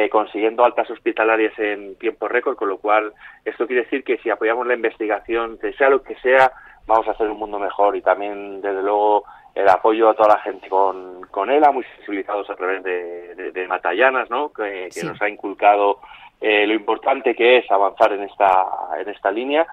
[0.10, 3.12] consiguiendo altas hospitalarias en tiempo récord, con lo cual
[3.44, 6.50] esto quiere decir que si apoyamos la investigación, sea lo que sea,
[6.88, 7.98] vamos a hacer un mundo mejor.
[7.98, 12.50] Y también, desde luego, el apoyo a toda la gente con, con ELA, muy sensibilizados
[12.50, 14.54] a través de, de, Matallanas, ¿no?
[14.54, 16.00] que, nos ha inculcado
[16.42, 18.66] lo importante que es avanzar en esta,
[18.98, 19.68] en esta línea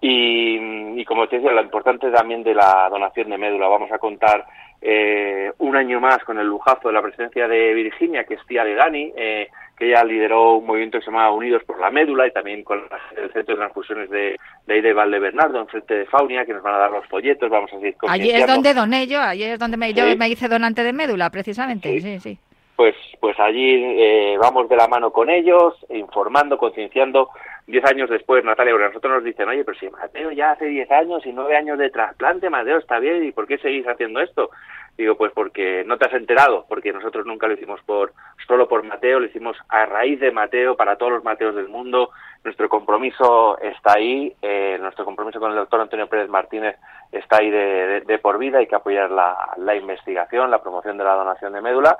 [0.00, 3.68] y, como te decía, lo importante también de la donación de médula.
[3.68, 4.46] Vamos a contar
[4.80, 8.64] eh, un año más con el lujazo de la presencia de Virginia, que es tía
[8.64, 12.26] de Dani, eh, que ella lideró un movimiento que se llama Unidos por la Médula
[12.26, 12.80] y también con
[13.16, 14.36] el Centro de Transfusiones de,
[14.66, 17.50] de Aide Valdebernardo, en frente de Faunia, que nos van a dar los folletos.
[17.50, 20.48] Vamos a seguir Allí es donde doné yo, allí es donde me, yo me hice
[20.48, 22.00] donante de médula, precisamente.
[22.00, 22.20] sí.
[22.20, 22.38] sí
[22.78, 27.28] pues pues allí eh, vamos de la mano con ellos, informando, concienciando.
[27.68, 30.90] Diez años después, Natalia, porque nosotros nos dicen, oye, pero si Mateo ya hace diez
[30.90, 34.48] años y nueve años de trasplante, Mateo, está bien, ¿y por qué seguís haciendo esto?
[34.96, 38.14] Digo, pues porque no te has enterado, porque nosotros nunca lo hicimos por
[38.46, 42.08] solo por Mateo, lo hicimos a raíz de Mateo, para todos los Mateos del mundo.
[42.42, 46.74] Nuestro compromiso está ahí, eh, nuestro compromiso con el doctor Antonio Pérez Martínez
[47.12, 51.04] está ahí de, de, por vida, hay que apoyar la, la investigación, la promoción de
[51.04, 51.98] la donación de médula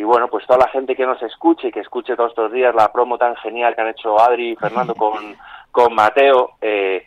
[0.00, 2.74] y bueno, pues toda la gente que nos escuche y que escuche todos estos días
[2.74, 5.36] la promo tan genial que han hecho Adri y Fernando con,
[5.70, 7.04] con Mateo, eh,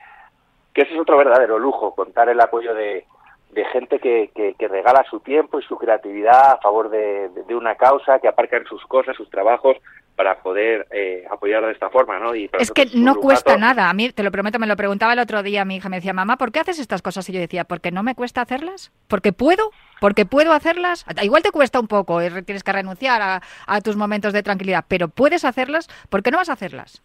[0.72, 3.08] que ese es otro verdadero lujo, contar el apoyo de,
[3.50, 7.74] de gente que, que, regala su tiempo y su creatividad a favor de, de, una
[7.74, 9.76] causa, que aparcan sus cosas, sus trabajos
[10.16, 12.36] para poder eh, apoyar de esta forma, ¿no?
[12.36, 13.89] Y es que no cuesta nada.
[13.89, 16.14] A mí, te lo prometo, me lo preguntaba el otro día mi hija, me decía,
[16.14, 17.28] mamá, ¿por qué haces estas cosas?
[17.30, 18.91] Y yo decía, ¿porque no me cuesta hacerlas?
[19.08, 19.72] ¿Porque puedo?
[20.04, 21.06] ¿Porque puedo hacerlas?
[21.22, 25.08] Igual te cuesta un poco, eh, tienes que renunciar a, tus momentos de tranquilidad, pero
[25.08, 27.01] puedes hacerlas, ¿por qué no vas a hacerlas?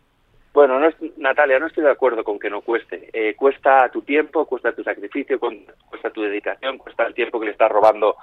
[0.53, 3.09] Bueno, no Natalia, no estoy de acuerdo con que no cueste.
[3.13, 7.53] Eh, cuesta tu tiempo, cuesta tu sacrificio, cuesta tu dedicación, cuesta el tiempo que le
[7.53, 8.17] estás robando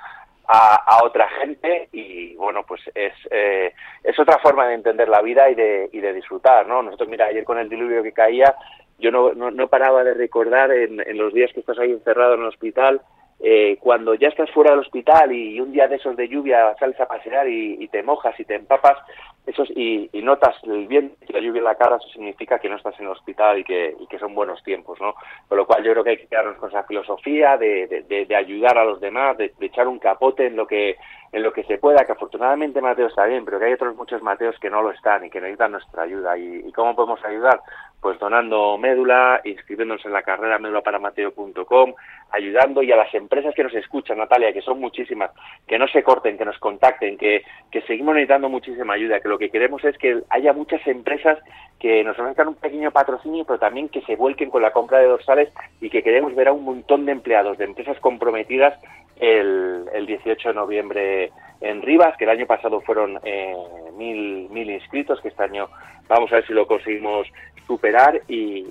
[0.46, 3.74] a, otra gente y bueno, pues es, eh,
[4.04, 6.84] es otra forma de entender la vida y de, y de disfrutar, ¿no?
[6.84, 8.54] Nosotros, mira, ayer con el diluvio que caía,
[9.00, 12.42] yo no, no, paraba de recordar en, en, los días que estás ahí encerrado en
[12.42, 13.00] el hospital
[13.40, 17.00] eh, cuando ya estás fuera del hospital y, un día de esos de lluvia sales
[17.00, 18.98] a pasear y, te mojas y te empapas
[19.46, 22.78] eso y, notas el viento y la lluvia en la cara, eso significa que no
[22.78, 25.14] estás en el hospital y que, y que son buenos tiempos, ¿no?
[25.48, 28.78] Con lo cual yo creo que hay que quedarnos con esa filosofía de, de, ayudar
[28.78, 30.98] a los demás, de, echar un capote en lo que
[31.32, 34.22] en lo que se pueda, que afortunadamente Mateo está bien, pero que hay otros muchos
[34.22, 36.38] Mateos que no lo están y que necesitan nuestra ayuda.
[36.38, 37.60] ¿Y, y cómo podemos ayudar?
[38.00, 41.94] Pues donando médula, inscribiéndonos en la carrera médulaparamateo.com,
[42.32, 45.32] ayudando y a las empresas que nos escuchan, Natalia, que son muchísimas,
[45.68, 49.35] que no se corten, que nos contacten, que, que seguimos necesitando muchísima ayuda, que lo
[49.38, 51.38] que queremos es que haya muchas empresas
[51.80, 55.08] que nos ofrezcan un pequeño patrocinio, pero también que se vuelquen con la compra de
[55.08, 55.50] dorsales
[55.82, 58.80] y que queremos ver a un montón de empleados, de empresas comprometidas
[59.18, 61.32] el, el 18 de noviembre
[61.62, 63.56] en Rivas, que el año pasado fueron eh,
[63.98, 65.70] mil, mil inscritos, que este año
[66.08, 67.28] vamos a ver si lo conseguimos
[67.66, 68.64] superar y,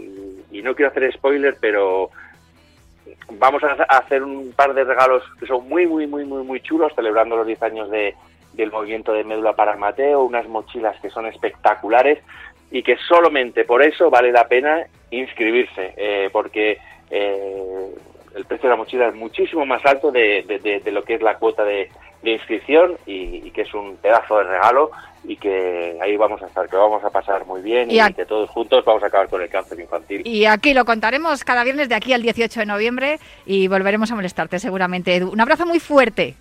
[0.62, 2.08] no quiero hacer spoiler, pero
[3.32, 6.90] vamos a hacer un par de regalos que son muy, muy, muy, muy, muy chulos,
[6.94, 8.14] celebrando los 10 años de,
[8.54, 12.18] del movimiento de médula para Mateo, unas mochilas que son espectaculares
[12.70, 16.78] y que solamente por eso vale la pena inscribirse, eh, porque
[17.10, 17.94] eh,
[18.34, 20.42] el precio de la mochila es muchísimo más alto de,
[20.84, 21.90] de, lo que es la cuota de,
[22.22, 24.90] inscripción y, que es un pedazo de regalo
[25.24, 28.48] y que ahí vamos a estar, que vamos a pasar muy bien y, que todos
[28.48, 30.22] juntos vamos a acabar con el cáncer infantil.
[30.24, 34.14] Y aquí lo contaremos cada viernes de aquí al 18 de noviembre y volveremos a
[34.14, 35.30] molestarte seguramente, Edu.
[35.30, 36.34] Un abrazo muy fuerte.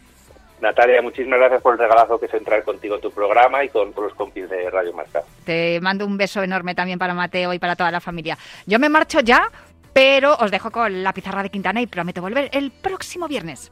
[0.64, 3.94] Natalia, muchísimas gracias por el regalazo que es entrar contigo en tu programa y con,
[3.96, 5.22] los compis de Radio Marca.
[5.46, 8.38] Te mando un beso enorme también para Mateo y para toda la familia.
[8.66, 9.50] Yo me marcho ya
[9.92, 13.72] pero os dejo con la pizarra de Quintana y prometo volver el próximo viernes.